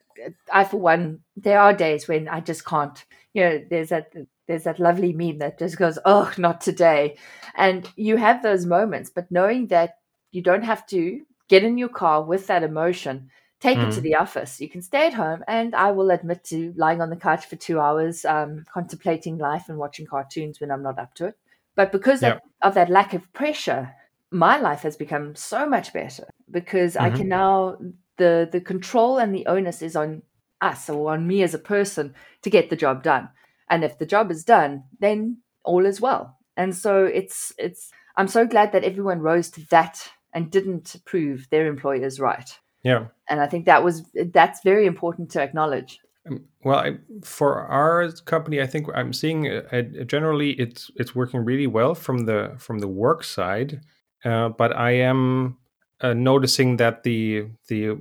i 0.51 0.63
for 0.63 0.79
one 0.79 1.19
there 1.35 1.59
are 1.59 1.73
days 1.73 2.07
when 2.07 2.27
i 2.27 2.39
just 2.39 2.63
can't 2.65 3.05
you 3.33 3.41
know 3.41 3.65
there's 3.69 3.89
that 3.89 4.13
there's 4.47 4.63
that 4.63 4.79
lovely 4.79 5.13
meme 5.13 5.39
that 5.39 5.59
just 5.59 5.77
goes, 5.77 5.97
oh, 6.05 6.31
not 6.37 6.61
today. 6.61 7.17
And 7.55 7.89
you 7.95 8.17
have 8.17 8.43
those 8.43 8.65
moments, 8.65 9.09
but 9.09 9.31
knowing 9.31 9.67
that 9.67 9.97
you 10.31 10.41
don't 10.41 10.63
have 10.63 10.85
to 10.87 11.21
get 11.47 11.63
in 11.63 11.77
your 11.77 11.89
car 11.89 12.23
with 12.23 12.47
that 12.47 12.63
emotion, 12.63 13.29
take 13.63 13.77
mm. 13.77 13.87
it 13.87 13.93
to 13.93 14.01
mm. 14.01 14.03
the 14.03 14.15
office. 14.15 14.59
You 14.59 14.69
can 14.69 14.81
stay 14.81 15.07
at 15.07 15.13
home. 15.13 15.43
And 15.47 15.73
I 15.73 15.91
will 15.91 16.11
admit 16.11 16.43
to 16.45 16.73
lying 16.75 17.01
on 17.01 17.09
the 17.09 17.15
couch 17.15 17.45
for 17.45 17.55
two 17.55 17.79
hours, 17.79 18.25
um, 18.25 18.65
contemplating 18.71 19.37
life 19.37 19.69
and 19.69 19.77
watching 19.77 20.05
cartoons 20.05 20.59
when 20.59 20.69
I'm 20.69 20.83
not 20.83 20.99
up 20.99 21.13
to 21.15 21.27
it. 21.27 21.37
But 21.75 21.91
because 21.91 22.21
of, 22.23 22.39
of 22.61 22.73
that 22.75 22.89
lack 22.89 23.13
of 23.13 23.31
pressure, 23.31 23.95
my 24.29 24.59
life 24.59 24.81
has 24.81 24.97
become 24.97 25.35
so 25.35 25.67
much 25.67 25.93
better 25.93 26.27
because 26.51 26.95
mm-hmm. 26.95 27.05
I 27.05 27.09
can 27.09 27.19
mm-hmm. 27.21 27.29
now 27.29 27.77
the 28.17 28.47
the 28.51 28.61
control 28.61 29.17
and 29.17 29.33
the 29.33 29.47
onus 29.47 29.81
is 29.81 29.95
on 29.95 30.21
us 30.61 30.89
or 30.89 31.13
on 31.13 31.25
me 31.25 31.41
as 31.41 31.53
a 31.53 31.59
person 31.59 32.13
to 32.41 32.49
get 32.49 32.69
the 32.69 32.75
job 32.75 33.01
done 33.01 33.29
and 33.69 33.83
if 33.83 33.97
the 33.97 34.05
job 34.05 34.31
is 34.31 34.43
done 34.43 34.83
then 34.99 35.37
all 35.63 35.85
is 35.85 35.99
well 35.99 36.37
and 36.55 36.75
so 36.75 37.03
it's 37.05 37.51
it's 37.57 37.91
i'm 38.15 38.27
so 38.27 38.45
glad 38.45 38.71
that 38.71 38.83
everyone 38.83 39.19
rose 39.19 39.49
to 39.49 39.65
that 39.69 40.11
and 40.31 40.51
didn't 40.51 40.95
prove 41.05 41.47
their 41.49 41.65
employers 41.65 42.19
right 42.19 42.59
yeah. 42.83 43.07
And 43.29 43.39
i 43.39 43.47
think 43.47 43.65
that 43.65 43.83
was 43.83 44.03
that's 44.33 44.61
very 44.63 44.85
important 44.85 45.31
to 45.31 45.41
acknowledge. 45.41 45.99
Um, 46.27 46.45
well 46.63 46.79
I, 46.79 46.97
for 47.23 47.67
our 47.67 48.09
company 48.25 48.61
i 48.61 48.67
think 48.67 48.87
i'm 48.95 49.11
seeing 49.11 49.47
uh, 49.47 49.81
generally 50.05 50.51
it's 50.51 50.89
it's 50.95 51.13
working 51.13 51.43
really 51.43 51.67
well 51.67 51.95
from 51.95 52.25
the 52.25 52.55
from 52.57 52.79
the 52.79 52.87
work 52.87 53.23
side. 53.23 53.81
Uh, 54.23 54.49
but 54.49 54.75
i 54.75 54.91
am 54.91 55.57
uh, 56.01 56.13
noticing 56.13 56.77
that 56.77 57.03
the 57.03 57.47
the 57.67 57.97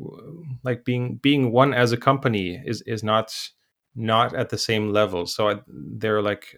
like 0.65 0.85
being 0.85 1.17
being 1.17 1.53
one 1.53 1.73
as 1.73 1.93
a 1.93 1.97
company 1.97 2.61
is 2.65 2.83
is 2.83 3.03
not 3.03 3.33
not 3.95 4.35
at 4.35 4.51
the 4.51 4.59
same 4.59 4.91
level. 4.91 5.27
So 5.27 5.51
I, 5.51 5.61
they're 5.67 6.23
like, 6.23 6.55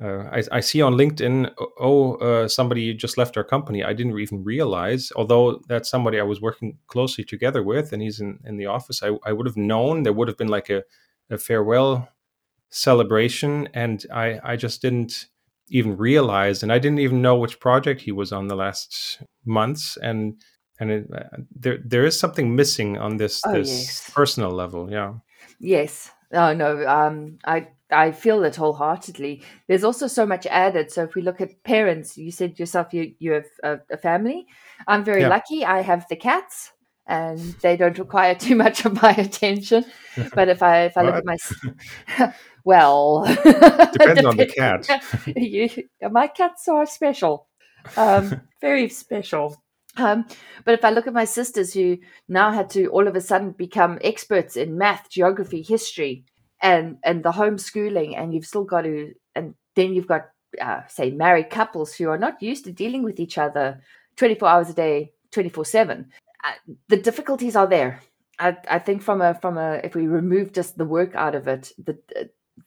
uh, 0.00 0.28
I, 0.30 0.42
I, 0.52 0.60
see 0.60 0.80
on 0.80 0.94
LinkedIn, 0.94 1.52
oh, 1.80 2.14
uh, 2.16 2.46
somebody 2.48 2.94
just 2.94 3.18
left 3.18 3.36
our 3.36 3.44
company. 3.44 3.82
I 3.82 3.92
didn't 3.92 4.18
even 4.18 4.44
realize, 4.44 5.10
although 5.16 5.60
that's 5.68 5.90
somebody 5.90 6.20
I 6.20 6.24
was 6.24 6.40
working 6.40 6.78
closely 6.86 7.24
together 7.24 7.62
with, 7.62 7.92
and 7.92 8.00
he's 8.00 8.20
in, 8.20 8.38
in 8.44 8.56
the 8.56 8.66
office. 8.66 9.02
I, 9.02 9.18
I 9.24 9.32
would 9.32 9.46
have 9.46 9.56
known 9.56 10.02
there 10.02 10.12
would 10.12 10.28
have 10.28 10.36
been 10.36 10.48
like 10.48 10.70
a, 10.70 10.84
a 11.30 11.38
farewell 11.38 12.08
celebration, 12.70 13.68
and 13.74 14.04
I, 14.12 14.40
I 14.44 14.56
just 14.56 14.82
didn't 14.82 15.26
even 15.68 15.96
realize, 15.96 16.62
and 16.62 16.72
I 16.72 16.78
didn't 16.78 17.00
even 17.00 17.20
know 17.20 17.36
which 17.36 17.58
project 17.58 18.02
he 18.02 18.12
was 18.12 18.32
on 18.32 18.48
the 18.48 18.56
last 18.56 19.22
months, 19.44 19.98
and 20.00 20.40
and 20.78 20.90
it, 20.92 21.10
uh, 21.12 21.24
there 21.50 21.78
there 21.84 22.04
is 22.04 22.18
something 22.18 22.54
missing 22.54 22.98
on 22.98 23.16
this 23.16 23.42
oh, 23.44 23.52
this 23.52 23.68
yes. 23.68 24.10
personal 24.10 24.50
level. 24.50 24.90
Yeah. 24.90 25.14
Yes, 25.58 26.12
Oh 26.32 26.52
no, 26.52 26.86
um, 26.86 27.38
I 27.44 27.68
I 27.90 28.12
feel 28.12 28.44
it 28.44 28.56
wholeheartedly. 28.56 29.42
There's 29.66 29.84
also 29.84 30.06
so 30.06 30.26
much 30.26 30.46
added. 30.46 30.90
So 30.90 31.04
if 31.04 31.14
we 31.14 31.22
look 31.22 31.40
at 31.40 31.62
parents, 31.62 32.18
you 32.18 32.30
said 32.30 32.58
yourself 32.58 32.92
you 32.92 33.14
you 33.18 33.32
have 33.32 33.46
a, 33.62 33.78
a 33.90 33.96
family. 33.96 34.46
I'm 34.86 35.04
very 35.04 35.22
yeah. 35.22 35.28
lucky. 35.28 35.64
I 35.64 35.80
have 35.80 36.06
the 36.08 36.16
cats, 36.16 36.72
and 37.06 37.38
they 37.62 37.76
don't 37.76 37.98
require 37.98 38.34
too 38.46 38.54
much 38.54 38.84
of 38.84 39.00
my 39.00 39.12
attention. 39.12 39.84
But 40.34 40.48
if 40.48 40.62
I 40.62 40.84
if 40.84 40.96
I 40.96 41.02
look 41.02 41.14
at 41.14 41.24
my 41.24 41.36
well, 42.64 43.24
depends 43.24 44.24
on 44.24 44.36
the 44.36 44.46
cat. 44.46 44.88
you, 45.36 45.68
my 46.10 46.26
cats 46.26 46.68
are 46.68 46.86
special, 46.86 47.46
um, 47.96 48.42
very 48.60 48.88
special. 48.88 49.56
Um, 49.96 50.26
but 50.64 50.74
if 50.74 50.84
I 50.84 50.90
look 50.90 51.06
at 51.06 51.12
my 51.12 51.24
sisters 51.24 51.74
who 51.74 51.98
now 52.28 52.52
had 52.52 52.70
to 52.70 52.86
all 52.88 53.08
of 53.08 53.16
a 53.16 53.20
sudden 53.20 53.52
become 53.52 53.98
experts 54.02 54.56
in 54.56 54.78
math, 54.78 55.10
geography, 55.10 55.62
history, 55.62 56.24
and 56.60 56.98
and 57.04 57.22
the 57.22 57.32
homeschooling, 57.32 58.16
and 58.16 58.34
you've 58.34 58.46
still 58.46 58.64
got 58.64 58.82
to, 58.82 59.14
and 59.34 59.54
then 59.76 59.94
you've 59.94 60.06
got 60.06 60.28
uh, 60.60 60.82
say 60.88 61.10
married 61.10 61.50
couples 61.50 61.94
who 61.94 62.08
are 62.08 62.18
not 62.18 62.42
used 62.42 62.64
to 62.64 62.72
dealing 62.72 63.02
with 63.02 63.20
each 63.20 63.38
other 63.38 63.80
twenty 64.16 64.34
four 64.34 64.48
hours 64.48 64.70
a 64.70 64.74
day, 64.74 65.12
twenty 65.30 65.48
four 65.48 65.64
seven. 65.64 66.10
Uh, 66.44 66.52
the 66.88 66.96
difficulties 66.96 67.56
are 67.56 67.66
there. 67.66 68.00
I, 68.38 68.56
I 68.70 68.78
think 68.78 69.02
from 69.02 69.20
a 69.20 69.34
from 69.34 69.58
a 69.58 69.80
if 69.84 69.94
we 69.94 70.06
remove 70.06 70.52
just 70.52 70.78
the 70.78 70.84
work 70.84 71.14
out 71.14 71.34
of 71.34 71.48
it, 71.48 71.72
the 71.82 71.98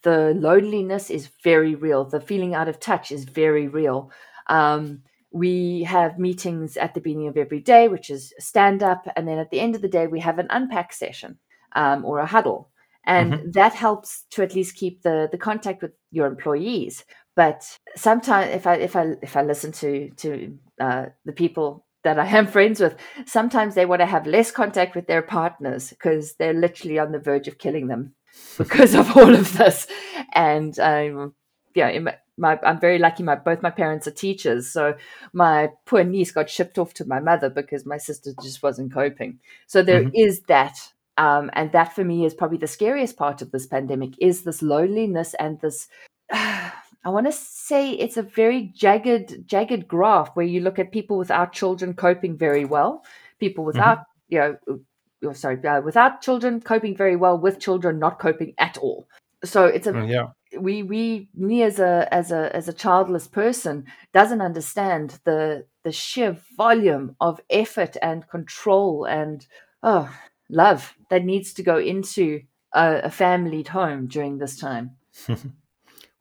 the 0.04 0.34
loneliness 0.36 1.10
is 1.10 1.30
very 1.44 1.76
real. 1.76 2.06
The 2.06 2.22
feeling 2.22 2.56
out 2.56 2.68
of 2.68 2.80
touch 2.80 3.12
is 3.12 3.26
very 3.26 3.68
real. 3.68 4.12
Um, 4.48 5.04
we 5.32 5.84
have 5.84 6.20
meetings 6.20 6.76
at 6.78 6.94
the 6.94 7.02
beginning 7.02 7.28
of 7.28 7.38
every 7.38 7.62
day, 7.62 7.88
which 7.88 8.10
is 8.10 8.34
stand 8.40 8.84
up. 8.84 9.08
And 9.16 9.28
then 9.28 9.38
at 9.38 9.50
the 9.50 9.60
end 9.60 9.76
of 9.76 9.82
the 9.82 9.88
day, 9.88 10.08
we 10.08 10.20
have 10.20 10.40
an 10.40 10.48
unpack 10.50 10.92
session 10.94 11.40
um, 11.74 12.04
or 12.04 12.20
a 12.20 12.26
huddle. 12.26 12.70
And 13.06 13.34
mm-hmm. 13.34 13.52
that 13.52 13.74
helps 13.74 14.26
to 14.32 14.44
at 14.44 14.56
least 14.56 14.76
keep 14.76 15.02
the, 15.02 15.28
the 15.32 15.38
contact 15.38 15.82
with 15.82 15.92
your 16.12 16.28
employees. 16.28 17.04
But 17.36 17.78
sometimes 17.96 18.54
if 18.54 18.68
I 18.68 18.76
if 18.76 18.96
I 18.96 19.16
if 19.22 19.36
I 19.38 19.42
listen 19.42 19.72
to 19.74 20.10
to 20.18 20.58
uh, 20.80 21.06
the 21.26 21.32
people 21.32 21.86
that 22.04 22.20
I 22.20 22.26
am 22.26 22.48
friends 22.56 22.80
with, 22.80 22.96
sometimes 23.26 23.76
they 23.76 23.86
want 23.86 24.02
to 24.02 24.06
have 24.06 24.28
less 24.28 24.52
contact 24.52 24.96
with 24.96 25.08
their 25.08 25.22
partners 25.22 25.90
because 25.90 26.36
they're 26.36 26.54
literally 26.54 27.00
on 27.00 27.12
the 27.12 27.20
verge 27.20 27.48
of 27.48 27.58
killing 27.58 27.88
them 27.88 28.14
because 28.58 28.94
of 28.94 29.16
all 29.16 29.34
of 29.34 29.58
this. 29.58 29.88
And 30.34 30.78
um, 30.80 31.34
yeah, 31.74 32.00
my 32.38 32.60
I'm 32.64 32.80
very 32.80 32.98
lucky. 32.98 33.24
My 33.24 33.36
both 33.36 33.62
my 33.62 33.70
parents 33.70 34.08
are 34.08 34.12
teachers, 34.12 34.72
so 34.72 34.96
my 35.32 35.70
poor 35.86 36.04
niece 36.04 36.32
got 36.32 36.50
shipped 36.50 36.78
off 36.78 36.94
to 36.96 37.06
my 37.06 37.20
mother 37.20 37.50
because 37.50 37.86
my 37.86 37.98
sister 37.98 38.32
just 38.42 38.64
wasn't 38.64 38.94
coping. 38.94 39.40
So 39.68 39.84
there 39.84 40.04
mm-hmm. 40.04 40.16
is 40.16 40.42
that, 40.48 40.78
um, 41.22 41.52
and 41.54 41.72
that 41.72 41.94
for 41.94 42.04
me 42.04 42.26
is 42.26 42.34
probably 42.34 42.58
the 42.58 42.66
scariest 42.66 43.16
part 43.16 43.44
of 43.44 43.52
this 43.52 43.68
pandemic 43.68 44.14
is 44.20 44.42
this 44.42 44.64
loneliness 44.64 45.36
and 45.36 45.62
this. 45.62 45.88
Uh, 46.34 46.72
I 47.04 47.10
want 47.10 47.26
to 47.26 47.32
say 47.32 47.94
it's 47.94 48.18
a 48.18 48.22
very 48.22 48.72
jagged, 48.76 49.48
jagged 49.48 49.88
graph 49.88 50.36
where 50.36 50.46
you 50.46 50.62
look 50.62 50.78
at 50.78 50.92
people 50.92 51.18
without 51.18 51.52
children 51.52 51.96
coping 51.96 52.38
very 52.38 52.64
well, 52.64 53.04
people 53.40 53.64
without, 53.64 54.00
mm-hmm. 54.00 54.34
you 54.36 54.40
know, 54.40 54.80
oh, 55.26 55.34
sorry, 55.34 55.58
uh, 55.66 55.82
without 55.82 56.22
children 56.22 56.62
coping 56.62 56.96
very 56.96 57.16
well, 57.16 57.40
with 57.40 57.60
children 57.60 57.98
not 57.98 58.20
coping 58.20 58.54
at 58.60 58.78
all. 58.78 59.08
So 59.44 59.66
it's 59.66 59.88
a 59.88 59.94
mm, 59.94 60.12
yeah. 60.12 60.60
We 60.60 60.84
we 60.84 61.30
me 61.34 61.64
as 61.64 61.80
a 61.80 62.08
as 62.12 62.32
a 62.32 62.56
as 62.56 62.68
a 62.68 62.74
childless 62.74 63.28
person 63.28 63.86
doesn't 64.14 64.42
understand 64.42 65.20
the 65.24 65.66
the 65.84 65.92
sheer 65.92 66.38
volume 66.56 67.16
of 67.20 67.42
effort 67.50 67.98
and 68.04 68.28
control 68.28 69.06
and 69.06 69.48
oh 69.82 70.08
love 70.52 70.94
that 71.10 71.26
needs 71.26 71.54
to 71.54 71.64
go 71.64 71.78
into 71.80 72.42
a, 72.74 73.02
a 73.06 73.10
family 73.10 73.64
home 73.64 74.08
during 74.08 74.38
this 74.38 74.58
time. 74.58 74.92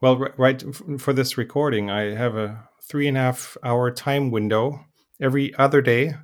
Well, 0.01 0.17
right 0.39 0.65
for 0.99 1.13
this 1.13 1.37
recording, 1.37 1.91
I 1.91 2.15
have 2.15 2.35
a 2.35 2.67
three 2.83 3.07
and 3.07 3.19
a 3.19 3.21
half 3.21 3.59
hour 3.63 3.91
time 3.91 4.31
window 4.31 4.87
every 5.21 5.55
other 5.57 5.83
day 5.83 6.15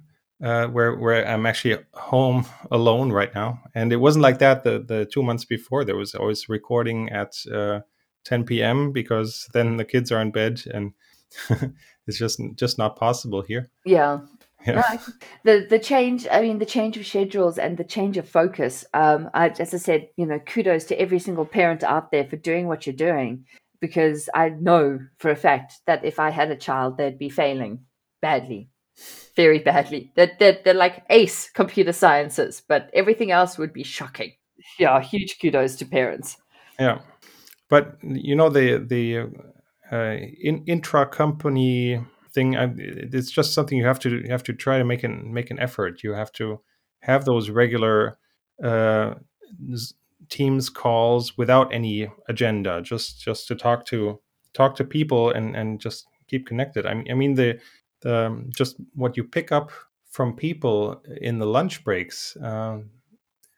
uh, 0.42 0.66
where 0.68 0.94
where 0.94 1.26
I'm 1.26 1.44
actually 1.46 1.78
home 1.92 2.46
alone 2.70 3.12
right 3.12 3.34
now. 3.34 3.60
And 3.74 3.92
it 3.92 3.96
wasn't 3.96 4.22
like 4.22 4.38
that 4.38 4.64
the 4.64 4.78
the 4.78 5.04
two 5.04 5.22
months 5.22 5.44
before. 5.44 5.84
There 5.84 5.96
was 5.96 6.14
always 6.14 6.48
recording 6.48 7.10
at 7.10 7.34
uh, 7.52 7.80
10 8.24 8.44
p.m. 8.44 8.92
because 8.92 9.46
then 9.52 9.76
the 9.76 9.84
kids 9.84 10.10
are 10.10 10.22
in 10.22 10.30
bed, 10.30 10.62
and 10.72 10.92
it's 12.06 12.18
just 12.18 12.40
just 12.54 12.78
not 12.78 12.96
possible 12.96 13.42
here. 13.42 13.70
Yeah. 13.84 14.20
Yeah. 14.66 14.98
The 15.44 15.66
the 15.68 15.79
change. 15.79 16.26
I 16.31 16.40
mean, 16.42 16.59
the 16.59 16.66
change 16.66 16.96
of 16.96 17.07
schedules 17.07 17.59
and 17.59 17.76
the 17.76 17.85
change 17.85 18.16
of 18.16 18.29
focus. 18.29 18.85
Um, 18.94 19.31
I, 19.33 19.48
as 19.50 19.72
I 19.72 19.79
said, 19.79 20.09
you 20.16 20.26
know, 20.26 20.38
kudos 20.40 20.85
to 20.87 21.00
every 21.00 21.18
single 21.18 21.46
parent 21.46 21.85
out 21.85 22.11
there 22.11 22.24
for 22.24 22.37
doing 22.37 22.66
what 22.66 22.87
you're 22.87 22.96
doing 22.96 23.44
because 23.81 24.29
I 24.35 24.48
know 24.48 24.98
for 25.18 25.31
a 25.31 25.37
fact 25.37 25.74
that 25.87 26.05
if 26.05 26.18
I 26.18 26.31
had 26.31 26.50
a 26.50 26.57
child, 26.57 26.96
they'd 26.96 27.18
be 27.18 27.29
failing 27.29 27.81
badly, 28.20 28.70
very 29.37 29.59
badly. 29.59 30.12
That 30.16 30.38
they're, 30.38 30.52
they're, 30.52 30.62
they're, 30.64 30.74
like 30.74 31.05
ace 31.11 31.50
computer 31.50 31.92
sciences, 31.92 32.62
but 32.66 32.90
everything 32.92 33.31
else 33.31 33.59
would 33.59 33.72
be 33.72 33.85
shocking. 33.85 34.33
Yeah, 34.79 35.00
huge 35.00 35.38
kudos 35.40 35.76
to 35.76 35.87
parents. 35.87 36.38
Yeah, 36.79 37.00
but 37.68 37.98
you 38.02 38.35
know 38.35 38.48
the 38.48 38.79
the 38.79 39.31
uh, 39.92 40.16
in, 40.42 40.64
intra 40.66 41.07
company 41.07 42.00
thing. 42.37 42.57
I, 42.57 42.72
it's 42.77 43.33
just 43.33 43.55
something 43.55 43.77
you 43.77 43.87
have 43.87 43.99
to 44.01 44.11
you 44.11 44.31
have 44.31 44.44
to 44.44 44.53
try 44.53 44.79
to 44.79 44.85
make 44.85 45.03
an 45.03 45.14
make 45.38 45.51
an 45.51 45.59
effort. 45.59 46.05
You 46.05 46.12
have 46.12 46.33
to 46.33 46.61
have 47.01 47.25
those 47.25 47.51
regular. 47.51 48.18
Uh, 48.62 49.14
Teams 50.29 50.70
calls 50.70 51.38
without 51.38 51.72
any 51.72 52.11
agenda, 52.29 52.83
just 52.83 53.20
just 53.20 53.46
to 53.49 53.55
talk 53.55 53.85
to 53.87 54.18
talk 54.55 54.75
to 54.77 54.85
people 54.85 55.31
and 55.31 55.55
and 55.55 55.81
just 55.81 56.07
keep 56.27 56.46
connected. 56.46 56.85
I 56.85 56.94
mean, 56.94 57.11
I 57.11 57.14
mean 57.14 57.35
the 57.35 57.61
the 58.01 58.27
um, 58.27 58.51
just 58.61 58.77
what 58.94 59.16
you 59.16 59.25
pick 59.25 59.53
up 59.53 59.70
from 60.11 60.35
people 60.35 61.01
in 61.20 61.38
the 61.38 61.46
lunch 61.46 61.85
breaks 61.85 62.37
uh, 62.37 62.79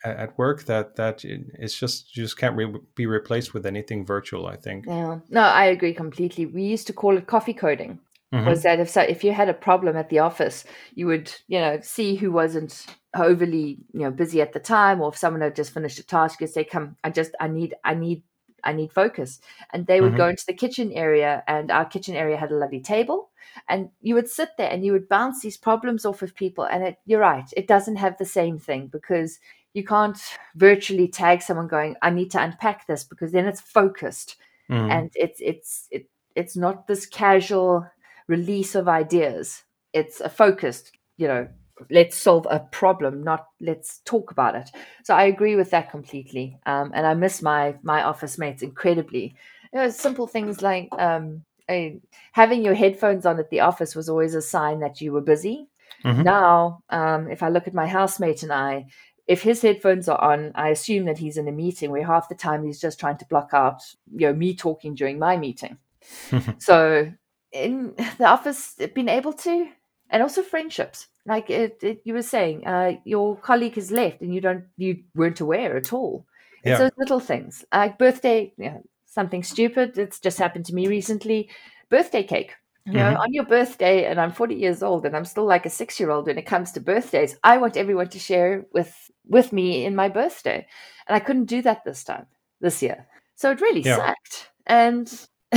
at 0.04 0.36
work 0.38 0.64
that 0.64 0.96
that 0.96 1.24
it's 1.24 1.78
just 1.78 2.16
you 2.16 2.22
just 2.24 2.36
can't 2.36 2.56
re- 2.56 2.80
be 2.94 3.06
replaced 3.06 3.54
with 3.54 3.64
anything 3.66 4.04
virtual. 4.04 4.46
I 4.46 4.56
think. 4.56 4.86
Yeah, 4.86 5.20
no, 5.30 5.40
I 5.40 5.66
agree 5.66 5.94
completely. 5.94 6.46
We 6.46 6.62
used 6.62 6.86
to 6.88 6.92
call 6.92 7.16
it 7.16 7.26
coffee 7.26 7.54
coding. 7.54 7.98
Mm-hmm. 8.32 8.46
Was 8.46 8.62
that 8.62 8.78
if 8.78 8.90
so, 8.90 9.00
if 9.00 9.24
you 9.24 9.32
had 9.32 9.48
a 9.48 9.54
problem 9.54 9.96
at 9.96 10.10
the 10.10 10.18
office, 10.18 10.64
you 10.94 11.06
would 11.06 11.32
you 11.46 11.58
know 11.58 11.80
see 11.82 12.14
who 12.14 12.30
wasn't 12.30 12.86
overly 13.16 13.78
you 13.92 14.00
know 14.00 14.10
busy 14.10 14.40
at 14.42 14.52
the 14.52 14.60
time 14.60 15.00
or 15.00 15.08
if 15.08 15.16
someone 15.16 15.40
had 15.40 15.56
just 15.56 15.72
finished 15.72 15.98
a 15.98 16.06
task 16.06 16.40
you'd 16.40 16.50
say 16.50 16.62
come 16.62 16.96
i 17.04 17.10
just 17.10 17.34
i 17.40 17.48
need 17.48 17.74
i 17.84 17.94
need 17.94 18.22
i 18.64 18.72
need 18.72 18.92
focus 18.92 19.40
and 19.72 19.86
they 19.86 20.00
would 20.00 20.10
mm-hmm. 20.10 20.18
go 20.18 20.28
into 20.28 20.44
the 20.46 20.52
kitchen 20.52 20.92
area 20.92 21.42
and 21.46 21.70
our 21.70 21.86
kitchen 21.86 22.14
area 22.14 22.36
had 22.36 22.50
a 22.50 22.56
lovely 22.56 22.80
table 22.80 23.30
and 23.68 23.88
you 24.02 24.14
would 24.14 24.28
sit 24.28 24.50
there 24.58 24.70
and 24.70 24.84
you 24.84 24.92
would 24.92 25.08
bounce 25.08 25.40
these 25.40 25.56
problems 25.56 26.04
off 26.04 26.22
of 26.22 26.34
people 26.34 26.64
and 26.64 26.84
it, 26.84 26.98
you're 27.06 27.20
right 27.20 27.50
it 27.56 27.66
doesn't 27.66 27.96
have 27.96 28.16
the 28.18 28.26
same 28.26 28.58
thing 28.58 28.88
because 28.88 29.38
you 29.72 29.84
can't 29.84 30.18
virtually 30.54 31.08
tag 31.08 31.40
someone 31.40 31.68
going 31.68 31.96
i 32.02 32.10
need 32.10 32.30
to 32.30 32.42
unpack 32.42 32.86
this 32.86 33.04
because 33.04 33.32
then 33.32 33.46
it's 33.46 33.60
focused 33.60 34.36
mm. 34.70 34.90
and 34.90 35.10
it's 35.14 35.40
it's 35.40 35.88
it, 35.90 36.10
it's 36.34 36.56
not 36.56 36.86
this 36.86 37.06
casual 37.06 37.86
release 38.28 38.74
of 38.74 38.88
ideas. 38.88 39.64
It's 39.92 40.20
a 40.20 40.28
focused 40.28 40.92
you 41.16 41.26
know 41.26 41.48
let's 41.90 42.16
solve 42.16 42.46
a 42.50 42.58
problem 42.58 43.22
not 43.22 43.46
let's 43.60 44.00
talk 44.04 44.30
about 44.30 44.54
it. 44.54 44.70
So 45.04 45.14
i 45.14 45.24
agree 45.24 45.56
with 45.56 45.70
that 45.70 45.90
completely 45.90 46.58
um, 46.66 46.92
and 46.94 47.06
i 47.06 47.14
miss 47.14 47.42
my 47.42 47.76
my 47.82 48.02
office 48.02 48.38
mates 48.38 48.62
incredibly. 48.62 49.34
You 49.72 49.80
know 49.80 49.90
simple 49.90 50.26
things 50.26 50.62
like 50.62 50.88
um, 50.98 51.44
a, 51.70 52.00
having 52.32 52.64
your 52.64 52.74
headphones 52.74 53.26
on 53.26 53.38
at 53.38 53.50
the 53.50 53.60
office 53.60 53.94
was 53.94 54.08
always 54.08 54.34
a 54.34 54.42
sign 54.42 54.80
that 54.80 55.00
you 55.00 55.12
were 55.12 55.20
busy. 55.20 55.68
Mm-hmm. 56.04 56.22
now 56.22 56.82
um, 56.90 57.28
if 57.28 57.42
i 57.42 57.48
look 57.48 57.66
at 57.66 57.74
my 57.74 57.86
housemate 57.86 58.44
and 58.44 58.52
i 58.52 58.86
if 59.26 59.42
his 59.42 59.62
headphones 59.62 60.08
are 60.08 60.20
on 60.20 60.52
i 60.54 60.68
assume 60.68 61.06
that 61.06 61.18
he's 61.18 61.36
in 61.36 61.48
a 61.48 61.52
meeting 61.52 61.90
where 61.90 62.06
half 62.06 62.28
the 62.28 62.36
time 62.36 62.64
he's 62.64 62.80
just 62.80 63.00
trying 63.00 63.16
to 63.16 63.24
block 63.24 63.50
out 63.52 63.82
you 64.14 64.26
know 64.26 64.32
me 64.32 64.54
talking 64.54 64.94
during 64.94 65.18
my 65.18 65.36
meeting. 65.36 65.78
So 66.58 67.12
in 67.52 67.94
the 68.18 68.26
office 68.26 68.76
being 68.94 69.08
able 69.08 69.32
to? 69.32 69.68
And 70.10 70.22
also 70.22 70.42
friendships 70.42 71.08
like 71.26 71.50
it, 71.50 71.78
it, 71.82 72.00
you 72.04 72.14
were 72.14 72.22
saying 72.22 72.66
uh, 72.66 72.92
your 73.04 73.36
colleague 73.36 73.74
has 73.74 73.90
left 73.90 74.22
and 74.22 74.34
you 74.34 74.40
don't 74.40 74.64
you 74.78 75.02
weren't 75.14 75.40
aware 75.40 75.76
at 75.76 75.92
all. 75.92 76.26
Yeah. 76.64 76.72
it's 76.72 76.80
those 76.80 76.98
little 76.98 77.20
things 77.20 77.64
like 77.72 77.98
birthday 77.98 78.52
you 78.56 78.64
know, 78.64 78.82
something 79.06 79.44
stupid 79.44 79.96
it's 79.96 80.18
just 80.18 80.38
happened 80.38 80.66
to 80.66 80.74
me 80.74 80.88
recently 80.88 81.50
birthday 81.88 82.22
cake. 82.22 82.54
You 82.84 82.94
know 82.94 83.00
mm-hmm. 83.00 83.20
on 83.20 83.34
your 83.34 83.44
birthday 83.44 84.06
and 84.06 84.18
i'm 84.18 84.32
40 84.32 84.54
years 84.54 84.82
old 84.82 85.04
and 85.04 85.14
i'm 85.14 85.26
still 85.26 85.44
like 85.44 85.66
a 85.66 85.70
six 85.70 86.00
year 86.00 86.10
old 86.10 86.26
when 86.26 86.38
it 86.38 86.46
comes 86.46 86.72
to 86.72 86.80
birthdays 86.80 87.36
i 87.44 87.58
want 87.58 87.76
everyone 87.76 88.08
to 88.08 88.18
share 88.18 88.64
with 88.72 89.08
with 89.28 89.52
me 89.52 89.84
in 89.84 89.94
my 89.94 90.08
birthday. 90.08 90.66
And 91.06 91.14
i 91.14 91.20
couldn't 91.20 91.44
do 91.44 91.62
that 91.62 91.84
this 91.84 92.02
time 92.04 92.26
this 92.60 92.82
year. 92.82 93.06
So 93.36 93.50
it 93.52 93.60
really 93.60 93.82
yeah. 93.82 93.96
sucked. 93.96 94.50
And 94.66 95.28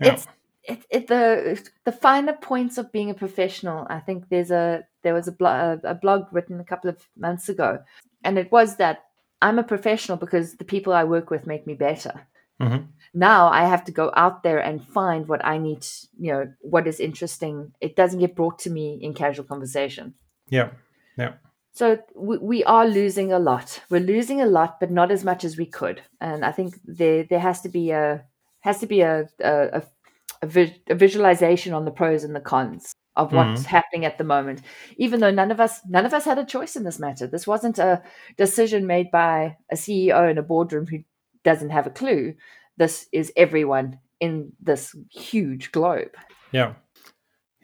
it's 0.00 0.26
it, 0.64 0.84
it, 0.90 1.06
the 1.06 1.70
the 1.84 1.92
finer 1.92 2.34
points 2.34 2.78
of 2.78 2.92
being 2.92 3.10
a 3.10 3.14
professional. 3.14 3.86
I 3.88 4.00
think 4.00 4.28
there's 4.28 4.50
a 4.50 4.84
there 5.02 5.14
was 5.14 5.28
a, 5.28 5.32
blo- 5.32 5.80
a 5.82 5.94
blog 5.94 6.24
written 6.32 6.60
a 6.60 6.64
couple 6.64 6.90
of 6.90 6.98
months 7.16 7.48
ago, 7.48 7.78
and 8.24 8.38
it 8.38 8.52
was 8.52 8.76
that 8.76 9.04
I'm 9.40 9.58
a 9.58 9.64
professional 9.64 10.18
because 10.18 10.56
the 10.56 10.64
people 10.64 10.92
I 10.92 11.04
work 11.04 11.30
with 11.30 11.46
make 11.46 11.66
me 11.66 11.74
better. 11.74 12.26
Mm-hmm. 12.60 12.84
Now 13.14 13.48
I 13.48 13.64
have 13.64 13.84
to 13.84 13.92
go 13.92 14.12
out 14.14 14.42
there 14.42 14.58
and 14.58 14.86
find 14.86 15.26
what 15.26 15.44
I 15.44 15.56
need. 15.56 15.86
You 16.18 16.32
know 16.32 16.52
what 16.60 16.86
is 16.86 17.00
interesting. 17.00 17.72
It 17.80 17.96
doesn't 17.96 18.20
get 18.20 18.36
brought 18.36 18.58
to 18.60 18.70
me 18.70 18.98
in 19.00 19.14
casual 19.14 19.46
conversation. 19.46 20.14
Yeah, 20.50 20.70
yeah. 21.16 21.34
So 21.72 21.98
we, 22.14 22.36
we 22.38 22.64
are 22.64 22.86
losing 22.86 23.32
a 23.32 23.38
lot. 23.38 23.80
We're 23.88 24.00
losing 24.00 24.40
a 24.42 24.46
lot, 24.46 24.78
but 24.80 24.90
not 24.90 25.10
as 25.10 25.24
much 25.24 25.44
as 25.44 25.56
we 25.56 25.66
could. 25.66 26.02
And 26.20 26.44
I 26.44 26.52
think 26.52 26.78
there 26.84 27.24
there 27.24 27.40
has 27.40 27.62
to 27.62 27.70
be 27.70 27.92
a 27.92 28.24
has 28.60 28.78
to 28.80 28.86
be 28.86 29.00
a, 29.00 29.26
a, 29.42 29.78
a 29.78 29.82
a, 30.42 30.46
vi- 30.46 30.82
a 30.88 30.94
visualization 30.94 31.72
on 31.72 31.84
the 31.84 31.90
pros 31.90 32.24
and 32.24 32.34
the 32.34 32.40
cons 32.40 32.94
of 33.16 33.32
what's 33.32 33.62
mm-hmm. 33.62 33.70
happening 33.70 34.04
at 34.04 34.18
the 34.18 34.24
moment. 34.24 34.62
Even 34.96 35.20
though 35.20 35.30
none 35.30 35.50
of 35.50 35.60
us 35.60 35.80
none 35.88 36.06
of 36.06 36.14
us 36.14 36.24
had 36.24 36.38
a 36.38 36.44
choice 36.44 36.76
in 36.76 36.84
this 36.84 36.98
matter. 36.98 37.26
This 37.26 37.46
wasn't 37.46 37.78
a 37.78 38.02
decision 38.36 38.86
made 38.86 39.10
by 39.10 39.56
a 39.70 39.74
ceo 39.74 40.30
in 40.30 40.38
a 40.38 40.42
boardroom 40.42 40.86
who 40.86 41.00
doesn't 41.44 41.70
have 41.70 41.86
a 41.86 41.90
clue. 41.90 42.34
This 42.76 43.08
is 43.12 43.32
everyone 43.36 43.98
in 44.20 44.52
this 44.60 44.94
huge 45.10 45.72
globe. 45.72 46.14
Yeah. 46.52 46.74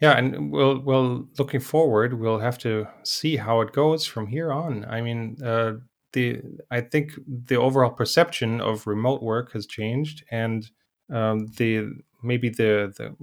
Yeah 0.01 0.17
and 0.17 0.51
we'll 0.51 0.79
we'll 0.79 1.27
looking 1.39 1.61
forward 1.61 2.19
we'll 2.19 2.39
have 2.39 2.59
to 2.59 2.87
see 3.03 3.37
how 3.37 3.61
it 3.61 3.71
goes 3.71 4.05
from 4.05 4.27
here 4.27 4.51
on. 4.51 4.85
I 4.85 5.01
mean 5.01 5.37
uh, 5.43 5.73
the 6.13 6.41
i 6.71 6.79
think 6.79 7.11
the 7.27 7.57
overall 7.57 7.91
perception 7.91 8.61
of 8.61 8.87
remote 8.87 9.21
work 9.21 9.51
has 9.51 9.65
changed 9.65 10.23
and 10.31 10.69
um, 11.13 11.47
the 11.57 11.89
maybe 12.21 12.49
the 12.49 12.93
the 12.97 13.15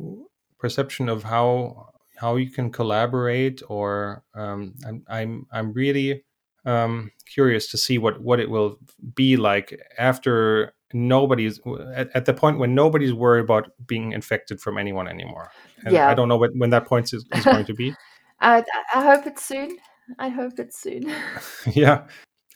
perception 0.59 1.09
of 1.09 1.22
how 1.22 1.88
how 2.16 2.37
you 2.37 2.50
can 2.50 2.70
collaborate 2.70 3.62
or 3.68 4.22
um, 4.35 4.74
I'm, 4.87 5.04
I'm 5.09 5.46
i'm 5.52 5.72
really 5.72 6.24
um, 6.64 7.11
curious 7.26 7.70
to 7.72 7.76
see 7.76 7.98
what 7.98 8.22
what 8.22 8.40
it 8.40 8.48
will 8.48 8.78
be 9.14 9.37
like 9.37 9.78
after 9.98 10.72
nobody's 10.94 11.61
at, 11.94 12.09
at, 12.14 12.24
the 12.24 12.33
point 12.33 12.59
when 12.59 12.74
nobody's 12.74 13.12
worried 13.12 13.42
about 13.42 13.68
being 13.87 14.12
infected 14.12 14.61
from 14.61 14.78
anyone 14.78 15.09
anymore. 15.09 15.50
And 15.85 15.92
yeah. 15.92 16.09
i 16.09 16.14
don't 16.14 16.28
know 16.28 16.37
when, 16.37 16.57
when 16.57 16.70
that 16.70 16.87
point 16.87 17.12
is, 17.12 17.26
is 17.35 17.44
going 17.44 17.66
to 17.66 17.74
be. 17.74 17.94
I, 18.40 18.64
I 18.94 19.02
hope 19.02 19.26
it's 19.26 19.44
soon. 19.44 19.76
I 20.18 20.28
hope 20.28 20.59
it's 20.59 20.80
soon. 20.80 21.12
Yeah 21.72 22.07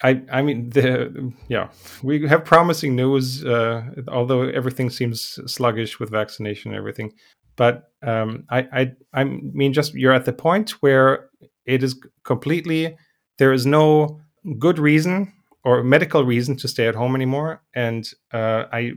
I, 0.03 0.23
I 0.31 0.43
mean, 0.43 0.71
the 0.71 1.33
yeah, 1.49 1.69
we 2.03 2.27
have 2.29 2.45
promising 2.45 2.95
news. 2.95 3.45
Uh, 3.45 3.83
although 4.09 4.43
everything 4.43 4.91
seems 4.91 5.41
sluggish 5.47 5.99
with 5.99 6.11
vaccination 6.11 6.71
and 6.71 6.79
everything, 6.79 7.13
but 7.57 7.91
um, 8.03 8.45
I, 8.49 8.59
I, 8.73 8.93
I 9.13 9.25
mean, 9.25 9.73
just 9.73 9.95
you're 9.95 10.13
at 10.13 10.25
the 10.25 10.33
point 10.33 10.71
where 10.83 11.29
it 11.67 11.83
is 11.83 12.01
completely 12.23 12.97
there 13.39 13.53
is 13.53 13.67
no 13.67 14.21
good 14.59 14.79
reason 14.79 15.33
or 15.65 15.83
medical 15.83 16.25
reason 16.25 16.57
to 16.59 16.69
stay 16.69 16.87
at 16.87 16.95
home 16.95 17.17
anymore, 17.17 17.63
and 17.75 18.09
uh, 18.33 18.65
I, 18.73 18.93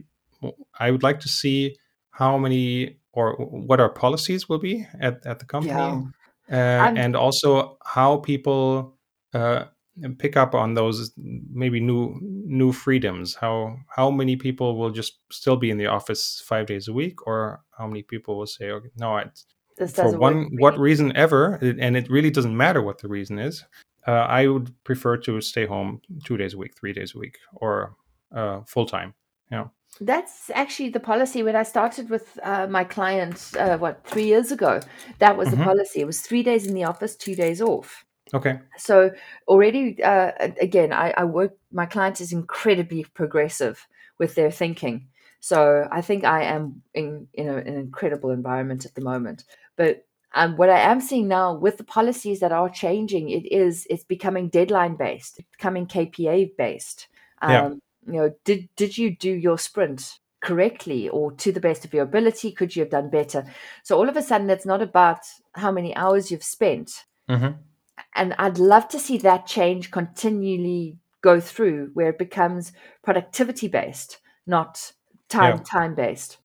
I 0.79 0.91
would 0.91 1.01
like 1.01 1.19
to 1.21 1.27
see 1.27 1.75
how 2.11 2.37
many 2.37 2.99
or 3.13 3.33
what 3.33 3.79
our 3.79 3.89
policies 3.89 4.47
will 4.47 4.59
be 4.59 4.85
at 4.99 5.25
at 5.25 5.39
the 5.39 5.45
company, 5.45 5.73
yeah. 5.73 6.03
uh, 6.51 6.93
and 6.95 7.15
also 7.15 7.77
how 7.83 8.17
people. 8.17 8.97
Uh, 9.33 9.65
pick 10.17 10.37
up 10.37 10.55
on 10.55 10.73
those 10.73 11.11
maybe 11.17 11.79
new 11.79 12.17
new 12.21 12.71
freedoms 12.71 13.35
how 13.35 13.75
how 13.95 14.09
many 14.09 14.35
people 14.35 14.77
will 14.77 14.91
just 14.91 15.19
still 15.31 15.57
be 15.57 15.69
in 15.69 15.77
the 15.77 15.85
office 15.85 16.41
five 16.45 16.65
days 16.65 16.87
a 16.87 16.93
week 16.93 17.25
or 17.27 17.61
how 17.77 17.87
many 17.87 18.01
people 18.03 18.37
will 18.37 18.47
say 18.47 18.69
okay 18.71 18.89
no 18.97 19.17
it's 19.17 19.45
for 19.93 20.17
one 20.17 20.49
what 20.57 20.77
reason 20.77 21.15
ever 21.15 21.55
and 21.55 21.97
it 21.97 22.09
really 22.09 22.31
doesn't 22.31 22.55
matter 22.55 22.81
what 22.81 22.99
the 22.99 23.07
reason 23.07 23.39
is 23.39 23.63
uh, 24.07 24.11
i 24.11 24.47
would 24.47 24.71
prefer 24.83 25.17
to 25.17 25.39
stay 25.41 25.65
home 25.65 26.01
two 26.25 26.37
days 26.37 26.53
a 26.53 26.57
week 26.57 26.73
three 26.77 26.93
days 26.93 27.13
a 27.15 27.19
week 27.19 27.37
or 27.55 27.95
uh, 28.35 28.61
full 28.67 28.85
time 28.85 29.13
yeah 29.51 29.65
that's 29.99 30.49
actually 30.51 30.89
the 30.89 30.99
policy 30.99 31.43
when 31.43 31.55
I 31.55 31.63
started 31.63 32.09
with 32.09 32.39
uh, 32.43 32.65
my 32.67 32.83
clients, 32.83 33.55
uh, 33.57 33.77
what, 33.77 34.05
three 34.05 34.23
years 34.23 34.51
ago. 34.51 34.79
That 35.19 35.37
was 35.37 35.49
mm-hmm. 35.49 35.59
the 35.59 35.65
policy. 35.65 35.99
It 35.99 36.07
was 36.07 36.21
three 36.21 36.43
days 36.43 36.65
in 36.65 36.73
the 36.73 36.85
office, 36.85 37.15
two 37.15 37.35
days 37.35 37.61
off. 37.61 38.05
Okay. 38.33 38.59
So 38.77 39.11
already, 39.47 40.01
uh, 40.01 40.31
again, 40.59 40.93
I, 40.93 41.13
I 41.17 41.23
work. 41.25 41.57
My 41.71 41.85
client 41.85 42.21
is 42.21 42.31
incredibly 42.31 43.03
progressive 43.03 43.87
with 44.17 44.35
their 44.35 44.51
thinking. 44.51 45.07
So 45.39 45.87
I 45.91 46.01
think 46.01 46.23
I 46.23 46.43
am 46.43 46.81
in 46.93 47.27
in 47.33 47.49
a, 47.49 47.57
an 47.57 47.75
incredible 47.75 48.29
environment 48.29 48.85
at 48.85 48.95
the 48.95 49.01
moment. 49.01 49.43
But 49.75 50.05
um, 50.33 50.55
what 50.55 50.69
I 50.69 50.79
am 50.79 51.01
seeing 51.01 51.27
now 51.27 51.53
with 51.55 51.77
the 51.77 51.83
policies 51.83 52.39
that 52.39 52.53
are 52.53 52.69
changing, 52.69 53.29
it 53.29 53.51
is 53.51 53.85
it's 53.89 54.03
becoming 54.03 54.47
deadline 54.47 54.95
based, 54.95 55.39
it's 55.39 55.49
becoming 55.57 55.87
KPA 55.87 56.55
based. 56.57 57.07
Um, 57.41 57.51
yeah. 57.51 57.69
You 58.07 58.19
know, 58.19 58.35
did 58.45 58.69
did 58.75 58.97
you 58.97 59.15
do 59.15 59.31
your 59.31 59.57
sprint 59.57 60.19
correctly 60.41 61.09
or 61.09 61.33
to 61.33 61.51
the 61.51 61.59
best 61.59 61.83
of 61.85 61.93
your 61.93 62.03
ability? 62.03 62.51
Could 62.51 62.75
you 62.75 62.83
have 62.83 62.89
done 62.91 63.09
better? 63.09 63.45
So 63.83 63.97
all 63.97 64.07
of 64.07 64.15
a 64.15 64.21
sudden, 64.21 64.49
it's 64.49 64.65
not 64.65 64.81
about 64.81 65.19
how 65.53 65.71
many 65.71 65.93
hours 65.95 66.31
you've 66.31 66.43
spent. 66.43 67.03
Mm-hmm 67.29 67.61
and 68.15 68.34
I'd 68.38 68.58
love 68.58 68.88
to 68.89 68.99
see 68.99 69.17
that 69.19 69.45
change 69.45 69.91
continually 69.91 70.97
go 71.21 71.39
through 71.39 71.91
where 71.93 72.10
it 72.10 72.17
becomes 72.17 72.71
productivity 73.04 73.67
based, 73.67 74.19
not 74.45 74.93
time 75.30 75.58
yeah. 75.58 75.63
time 75.63 75.95
based. 75.95 76.38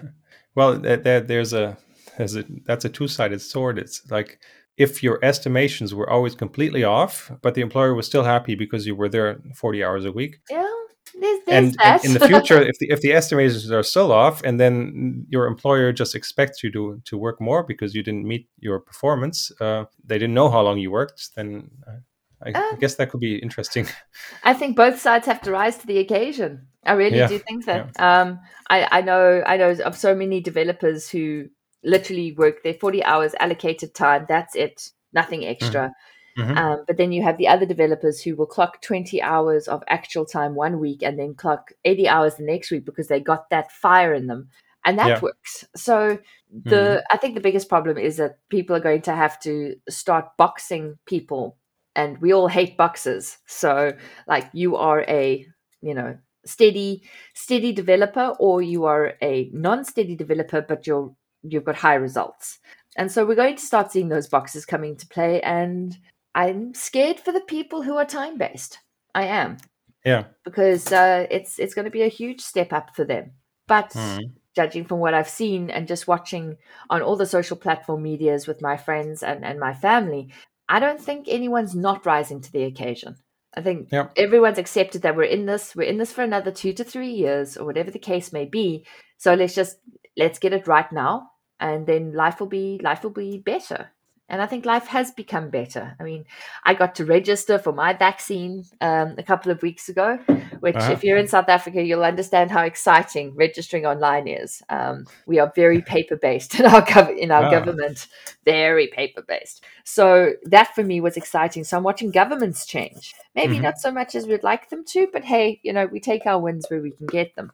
well, 0.54 0.78
there, 0.78 1.20
there's 1.20 1.52
a 1.52 1.76
there's 2.16 2.36
a 2.36 2.44
that's 2.64 2.84
a 2.84 2.88
two 2.88 3.08
sided 3.08 3.40
sword. 3.40 3.78
It's 3.78 4.10
like 4.10 4.38
if 4.76 5.02
your 5.02 5.18
estimations 5.22 5.94
were 5.94 6.08
always 6.08 6.34
completely 6.34 6.84
off, 6.84 7.30
but 7.42 7.54
the 7.54 7.60
employer 7.60 7.94
was 7.94 8.06
still 8.06 8.24
happy 8.24 8.54
because 8.54 8.86
you 8.86 8.94
were 8.94 9.08
there 9.08 9.38
40 9.54 9.84
hours 9.84 10.04
a 10.04 10.12
week. 10.12 10.38
Yeah. 10.50 10.70
There's, 11.18 11.40
there's 11.46 11.76
and, 11.76 12.04
in 12.04 12.14
the 12.14 12.26
future, 12.32 12.60
if 12.60 12.78
the 12.78 12.90
if 12.90 13.00
the 13.00 13.12
estimations 13.12 13.70
are 13.70 13.82
still 13.82 14.12
off, 14.12 14.42
and 14.42 14.58
then 14.58 15.26
your 15.28 15.46
employer 15.46 15.92
just 15.92 16.14
expects 16.14 16.62
you 16.62 16.70
to 16.72 17.00
to 17.04 17.18
work 17.18 17.40
more 17.40 17.62
because 17.62 17.94
you 17.94 18.02
didn't 18.02 18.26
meet 18.26 18.48
your 18.58 18.80
performance, 18.80 19.52
uh, 19.60 19.84
they 20.04 20.18
didn't 20.18 20.34
know 20.34 20.50
how 20.50 20.62
long 20.62 20.78
you 20.78 20.90
worked, 20.90 21.34
then 21.36 21.70
uh, 21.86 22.00
I, 22.44 22.50
uh, 22.50 22.72
I, 22.72 22.76
guess 22.76 22.96
that 22.96 23.10
could 23.10 23.20
be 23.20 23.36
interesting. 23.36 23.86
I 24.44 24.54
think 24.54 24.76
both 24.76 25.00
sides 25.00 25.26
have 25.26 25.40
to 25.42 25.50
rise 25.50 25.78
to 25.78 25.86
the 25.86 25.98
occasion. 25.98 26.66
I 26.84 26.92
really 26.92 27.18
yeah. 27.18 27.28
do 27.28 27.38
think 27.38 27.66
that. 27.66 27.90
Yeah. 27.96 28.20
Um, 28.20 28.40
I 28.68 28.88
I 28.90 29.00
know 29.02 29.42
I 29.46 29.56
know 29.56 29.70
of 29.84 29.96
so 29.96 30.14
many 30.14 30.40
developers 30.40 31.08
who 31.08 31.48
literally 31.84 32.32
work 32.32 32.62
their 32.62 32.74
forty 32.74 33.04
hours 33.04 33.34
allocated 33.38 33.94
time. 33.94 34.26
That's 34.28 34.56
it, 34.56 34.90
nothing 35.12 35.44
extra. 35.44 35.88
Mm. 35.88 35.92
Mm-hmm. 36.38 36.56
Um, 36.56 36.84
but 36.86 36.96
then 36.96 37.12
you 37.12 37.22
have 37.22 37.36
the 37.36 37.48
other 37.48 37.66
developers 37.66 38.20
who 38.20 38.36
will 38.36 38.46
clock 38.46 38.80
20 38.82 39.20
hours 39.20 39.68
of 39.68 39.82
actual 39.88 40.24
time 40.24 40.54
one 40.54 40.78
week 40.78 41.02
and 41.02 41.18
then 41.18 41.34
clock 41.34 41.72
80 41.84 42.08
hours 42.08 42.34
the 42.36 42.44
next 42.44 42.70
week 42.70 42.84
because 42.84 43.08
they 43.08 43.20
got 43.20 43.50
that 43.50 43.70
fire 43.70 44.14
in 44.14 44.26
them. 44.26 44.48
And 44.84 44.98
that 44.98 45.08
yeah. 45.08 45.20
works. 45.20 45.64
So 45.76 46.18
the 46.50 46.70
mm-hmm. 46.70 47.00
I 47.10 47.16
think 47.16 47.34
the 47.34 47.40
biggest 47.40 47.68
problem 47.68 47.98
is 47.98 48.16
that 48.16 48.38
people 48.48 48.74
are 48.74 48.80
going 48.80 49.02
to 49.02 49.14
have 49.14 49.38
to 49.40 49.76
start 49.88 50.36
boxing 50.36 50.98
people 51.06 51.56
and 51.94 52.18
we 52.18 52.32
all 52.32 52.48
hate 52.48 52.76
boxes. 52.76 53.38
So 53.46 53.92
like 54.26 54.48
you 54.52 54.76
are 54.76 55.02
a, 55.02 55.46
you 55.82 55.94
know, 55.94 56.18
steady 56.44 57.04
steady 57.34 57.72
developer 57.72 58.34
or 58.40 58.60
you 58.60 58.84
are 58.86 59.14
a 59.22 59.48
non-steady 59.52 60.16
developer 60.16 60.60
but 60.60 60.88
you're 60.88 61.14
you've 61.42 61.64
got 61.64 61.76
high 61.76 61.94
results. 61.94 62.58
And 62.96 63.10
so 63.10 63.24
we're 63.24 63.34
going 63.34 63.56
to 63.56 63.62
start 63.62 63.90
seeing 63.90 64.08
those 64.08 64.28
boxes 64.28 64.66
coming 64.66 64.96
to 64.96 65.06
play 65.06 65.40
and 65.42 65.96
I'm 66.34 66.74
scared 66.74 67.20
for 67.20 67.32
the 67.32 67.40
people 67.40 67.82
who 67.82 67.96
are 67.96 68.04
time 68.04 68.38
based. 68.38 68.78
I 69.14 69.24
am. 69.24 69.58
Yeah. 70.04 70.24
Because 70.44 70.90
uh, 70.92 71.26
it's 71.30 71.58
it's 71.58 71.74
going 71.74 71.84
to 71.84 71.90
be 71.90 72.02
a 72.02 72.08
huge 72.08 72.40
step 72.40 72.72
up 72.72 72.94
for 72.96 73.04
them. 73.04 73.32
But 73.68 73.90
mm. 73.90 74.18
judging 74.56 74.84
from 74.84 74.98
what 74.98 75.14
I've 75.14 75.28
seen 75.28 75.70
and 75.70 75.86
just 75.86 76.08
watching 76.08 76.56
on 76.90 77.02
all 77.02 77.16
the 77.16 77.26
social 77.26 77.56
platform 77.56 78.02
medias 78.02 78.46
with 78.46 78.60
my 78.60 78.76
friends 78.76 79.22
and, 79.22 79.44
and 79.44 79.60
my 79.60 79.72
family, 79.72 80.32
I 80.68 80.80
don't 80.80 81.00
think 81.00 81.26
anyone's 81.28 81.74
not 81.74 82.06
rising 82.06 82.40
to 82.40 82.52
the 82.52 82.64
occasion. 82.64 83.16
I 83.54 83.60
think 83.60 83.88
yeah. 83.92 84.08
everyone's 84.16 84.58
accepted 84.58 85.02
that 85.02 85.14
we're 85.14 85.24
in 85.24 85.44
this, 85.44 85.76
we're 85.76 85.82
in 85.82 85.98
this 85.98 86.12
for 86.12 86.22
another 86.22 86.50
two 86.50 86.72
to 86.72 86.84
three 86.84 87.10
years 87.10 87.56
or 87.56 87.66
whatever 87.66 87.90
the 87.90 87.98
case 87.98 88.32
may 88.32 88.46
be. 88.46 88.86
So 89.18 89.34
let's 89.34 89.54
just 89.54 89.76
let's 90.16 90.38
get 90.38 90.52
it 90.52 90.66
right 90.66 90.90
now 90.90 91.30
and 91.60 91.86
then 91.86 92.12
life 92.12 92.40
will 92.40 92.48
be 92.48 92.80
life 92.82 93.02
will 93.02 93.10
be 93.10 93.38
better 93.38 93.92
and 94.32 94.40
I 94.40 94.46
think 94.46 94.64
life 94.64 94.86
has 94.86 95.10
become 95.10 95.50
better. 95.50 95.94
I 96.00 96.04
mean, 96.04 96.24
I 96.64 96.72
got 96.72 96.94
to 96.94 97.04
register 97.04 97.58
for 97.58 97.70
my 97.70 97.92
vaccine 97.92 98.64
um, 98.80 99.14
a 99.18 99.22
couple 99.22 99.52
of 99.52 99.60
weeks 99.60 99.90
ago, 99.90 100.18
which, 100.60 100.74
uh-huh. 100.74 100.92
if 100.92 101.04
you're 101.04 101.18
in 101.18 101.28
South 101.28 101.50
Africa, 101.50 101.82
you'll 101.82 102.02
understand 102.02 102.50
how 102.50 102.62
exciting 102.62 103.34
registering 103.34 103.84
online 103.84 104.26
is. 104.26 104.62
Um, 104.70 105.04
we 105.26 105.38
are 105.38 105.52
very 105.54 105.82
paper 105.94 106.16
based 106.16 106.58
in 106.58 106.64
our 106.64 106.80
gov- 106.80 107.16
in 107.16 107.30
our 107.30 107.44
oh. 107.44 107.50
government, 107.50 108.08
very 108.46 108.86
paper 108.86 109.20
based. 109.20 109.62
So 109.84 110.32
that 110.44 110.74
for 110.74 110.82
me 110.82 111.02
was 111.02 111.18
exciting. 111.18 111.64
So 111.64 111.76
I'm 111.76 111.82
watching 111.82 112.10
governments 112.10 112.64
change. 112.64 113.14
Maybe 113.34 113.54
mm-hmm. 113.54 113.64
not 113.64 113.80
so 113.80 113.92
much 113.92 114.14
as 114.14 114.26
we'd 114.26 114.42
like 114.42 114.70
them 114.70 114.82
to, 114.86 115.08
but 115.12 115.24
hey, 115.24 115.60
you 115.62 115.74
know, 115.74 115.84
we 115.84 116.00
take 116.00 116.24
our 116.24 116.40
wins 116.40 116.64
where 116.70 116.80
we 116.80 116.92
can 116.92 117.06
get 117.06 117.36
them. 117.36 117.52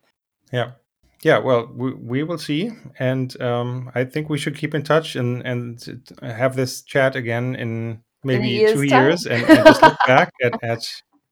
Yeah 0.53 0.71
yeah 1.23 1.39
well 1.39 1.71
we, 1.75 1.95
we 1.95 2.23
will 2.23 2.39
see. 2.39 2.71
And 2.99 3.41
um, 3.41 3.91
i 3.95 4.05
think 4.05 4.29
we 4.29 4.39
should 4.39 4.57
keep 4.57 4.75
in 4.75 4.83
touch 4.83 5.17
and 5.17 5.43
and 5.45 6.05
have 6.23 6.57
this 6.57 6.83
chat 6.83 7.17
again 7.17 7.55
in 7.55 8.03
maybe 8.25 8.65
in 8.65 8.75
two 8.75 8.83
years 8.83 9.27
and, 9.27 9.43
and, 9.45 9.65
just 9.65 9.83
look 9.83 9.99
back 10.07 10.33
at, 10.43 10.63
at 10.63 10.85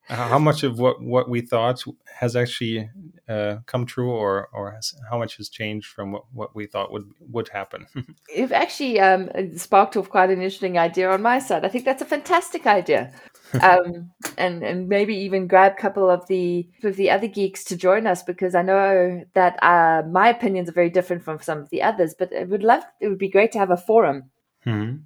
how 0.09 0.39
much 0.39 0.63
of 0.63 0.79
what 0.79 1.03
what 1.03 1.29
we 1.29 1.41
thought 1.41 1.83
has 2.15 2.37
actually 2.37 2.89
uh, 3.29 3.57
come 3.67 3.85
true 3.85 4.11
or 4.11 4.49
or 4.53 4.71
has, 4.71 4.95
how 5.11 5.19
much 5.19 5.37
has 5.37 5.49
changed 5.49 5.89
from 5.89 6.13
what, 6.13 6.25
what 6.33 6.55
we 6.55 6.67
thought 6.67 6.93
would 6.93 7.11
would 7.21 7.49
happen. 7.49 7.87
You've 8.37 8.53
actually 8.53 9.01
um, 9.01 9.29
sparked 9.57 9.97
off 9.97 10.09
quite 10.09 10.31
an 10.31 10.37
interesting 10.37 10.79
idea 10.79 11.11
on 11.11 11.23
my 11.23 11.41
side. 11.41 11.65
I 11.65 11.69
think 11.69 11.85
that's 11.85 12.03
a 12.03 12.07
fantastic 12.07 12.67
idea 12.67 13.13
um, 13.61 14.11
and 14.39 14.63
and 14.63 14.89
maybe 14.89 15.15
even 15.15 15.47
grab 15.47 15.73
a 15.73 15.81
couple 15.81 16.11
of 16.11 16.27
the 16.27 16.69
of 16.83 16.97
the 16.97 17.11
other 17.11 17.29
geeks 17.29 17.65
to 17.65 17.77
join 17.77 18.07
us 18.07 18.23
because 18.23 18.55
I 18.55 18.63
know 18.63 19.25
that 19.35 19.63
uh, 19.63 20.03
my 20.09 20.29
opinions 20.29 20.69
are 20.69 20.73
very 20.73 20.91
different 20.91 21.23
from 21.23 21.41
some 21.41 21.59
of 21.59 21.71
the 21.71 21.83
others. 21.83 22.15
But 22.19 22.33
it 22.33 22.49
would 22.49 22.63
love 22.63 22.83
it 23.01 23.09
would 23.09 23.19
be 23.19 23.29
great 23.31 23.53
to 23.53 23.59
have 23.59 23.71
a 23.71 23.77
forum. 23.77 24.31
Mm-hmm. 24.67 24.97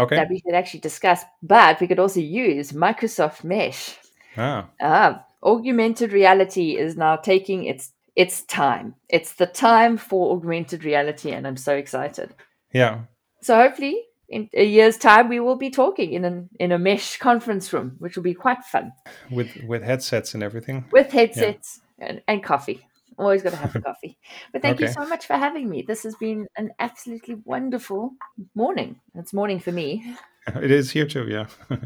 Okay. 0.00 0.16
That 0.16 0.30
we 0.30 0.40
could 0.40 0.54
actually 0.54 0.80
discuss, 0.80 1.24
but 1.42 1.80
we 1.80 1.88
could 1.88 1.98
also 1.98 2.20
use 2.20 2.70
Microsoft 2.72 3.42
Mesh. 3.42 3.96
Ah. 4.36 4.68
ah 4.80 5.24
augmented 5.42 6.12
reality 6.12 6.76
is 6.76 6.96
now 6.96 7.16
taking 7.16 7.64
its 7.64 7.92
its 8.14 8.42
time. 8.44 8.94
It's 9.08 9.34
the 9.34 9.46
time 9.46 9.96
for 9.96 10.36
augmented 10.36 10.84
reality, 10.84 11.30
and 11.30 11.46
I'm 11.46 11.56
so 11.56 11.74
excited. 11.74 12.34
Yeah. 12.72 13.02
So 13.42 13.54
hopefully 13.56 14.04
in 14.28 14.48
a 14.52 14.64
year's 14.64 14.98
time 14.98 15.28
we 15.28 15.40
will 15.40 15.56
be 15.56 15.70
talking 15.70 16.12
in 16.12 16.24
an 16.24 16.48
in 16.60 16.72
a 16.72 16.78
mesh 16.78 17.16
conference 17.18 17.72
room 17.72 17.96
which 17.98 18.16
will 18.16 18.22
be 18.22 18.34
quite 18.34 18.62
fun. 18.64 18.92
With 19.30 19.48
with 19.66 19.82
headsets 19.82 20.34
and 20.34 20.42
everything? 20.42 20.84
With 20.92 21.10
headsets 21.10 21.80
yeah. 21.98 22.06
and, 22.06 22.22
and 22.28 22.44
coffee. 22.44 22.86
Always 23.18 23.42
got 23.42 23.50
to 23.50 23.56
have 23.56 23.72
the 23.78 23.80
coffee. 23.80 24.18
But 24.52 24.62
thank 24.62 24.76
okay. 24.76 24.86
you 24.86 24.92
so 24.92 25.06
much 25.06 25.26
for 25.26 25.34
having 25.34 25.68
me. 25.68 25.82
This 25.82 26.02
has 26.04 26.14
been 26.16 26.46
an 26.56 26.70
absolutely 26.78 27.36
wonderful 27.44 28.12
morning. 28.54 29.00
It's 29.14 29.32
morning 29.32 29.60
for 29.60 29.72
me. 29.72 30.16
It 30.62 30.70
is 30.70 30.90
here 30.90 31.04
too 31.06 31.28
yeah. 31.28 31.44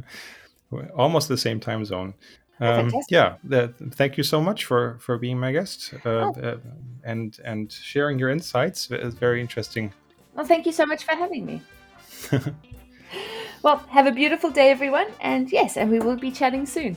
Almost 0.96 1.26
the 1.26 1.36
same 1.36 1.58
time 1.58 1.84
zone. 1.84 2.14
Um, 2.60 2.92
yeah 3.10 3.38
the, 3.42 3.74
thank 3.90 4.16
you 4.16 4.22
so 4.22 4.40
much 4.40 4.66
for 4.66 4.98
for 5.00 5.18
being 5.18 5.40
my 5.40 5.50
guest 5.50 5.92
uh, 6.06 6.08
oh. 6.08 6.34
uh, 6.40 6.58
and 7.02 7.40
and 7.44 7.72
sharing 7.72 8.20
your 8.20 8.30
insights. 8.30 8.88
It's 8.88 9.16
very 9.16 9.40
interesting. 9.40 9.92
Well 10.36 10.46
thank 10.46 10.64
you 10.64 10.70
so 10.70 10.86
much 10.86 11.02
for 11.02 11.16
having 11.16 11.44
me 11.44 11.60
well, 13.62 13.78
have 13.88 14.06
a 14.06 14.12
beautiful 14.12 14.50
day, 14.50 14.70
everyone. 14.70 15.06
And 15.20 15.50
yes, 15.50 15.76
and 15.76 15.90
we 15.90 15.98
will 15.98 16.16
be 16.16 16.30
chatting 16.30 16.66
soon. 16.66 16.96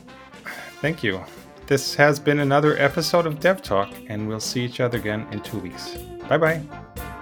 Thank 0.80 1.02
you. 1.02 1.24
This 1.66 1.94
has 1.96 2.20
been 2.20 2.38
another 2.38 2.78
episode 2.78 3.26
of 3.26 3.40
Dev 3.40 3.60
Talk, 3.60 3.90
and 4.08 4.28
we'll 4.28 4.40
see 4.40 4.64
each 4.64 4.80
other 4.80 4.98
again 4.98 5.26
in 5.32 5.40
two 5.40 5.58
weeks. 5.58 5.96
Bye 6.28 6.38
bye. 6.38 7.12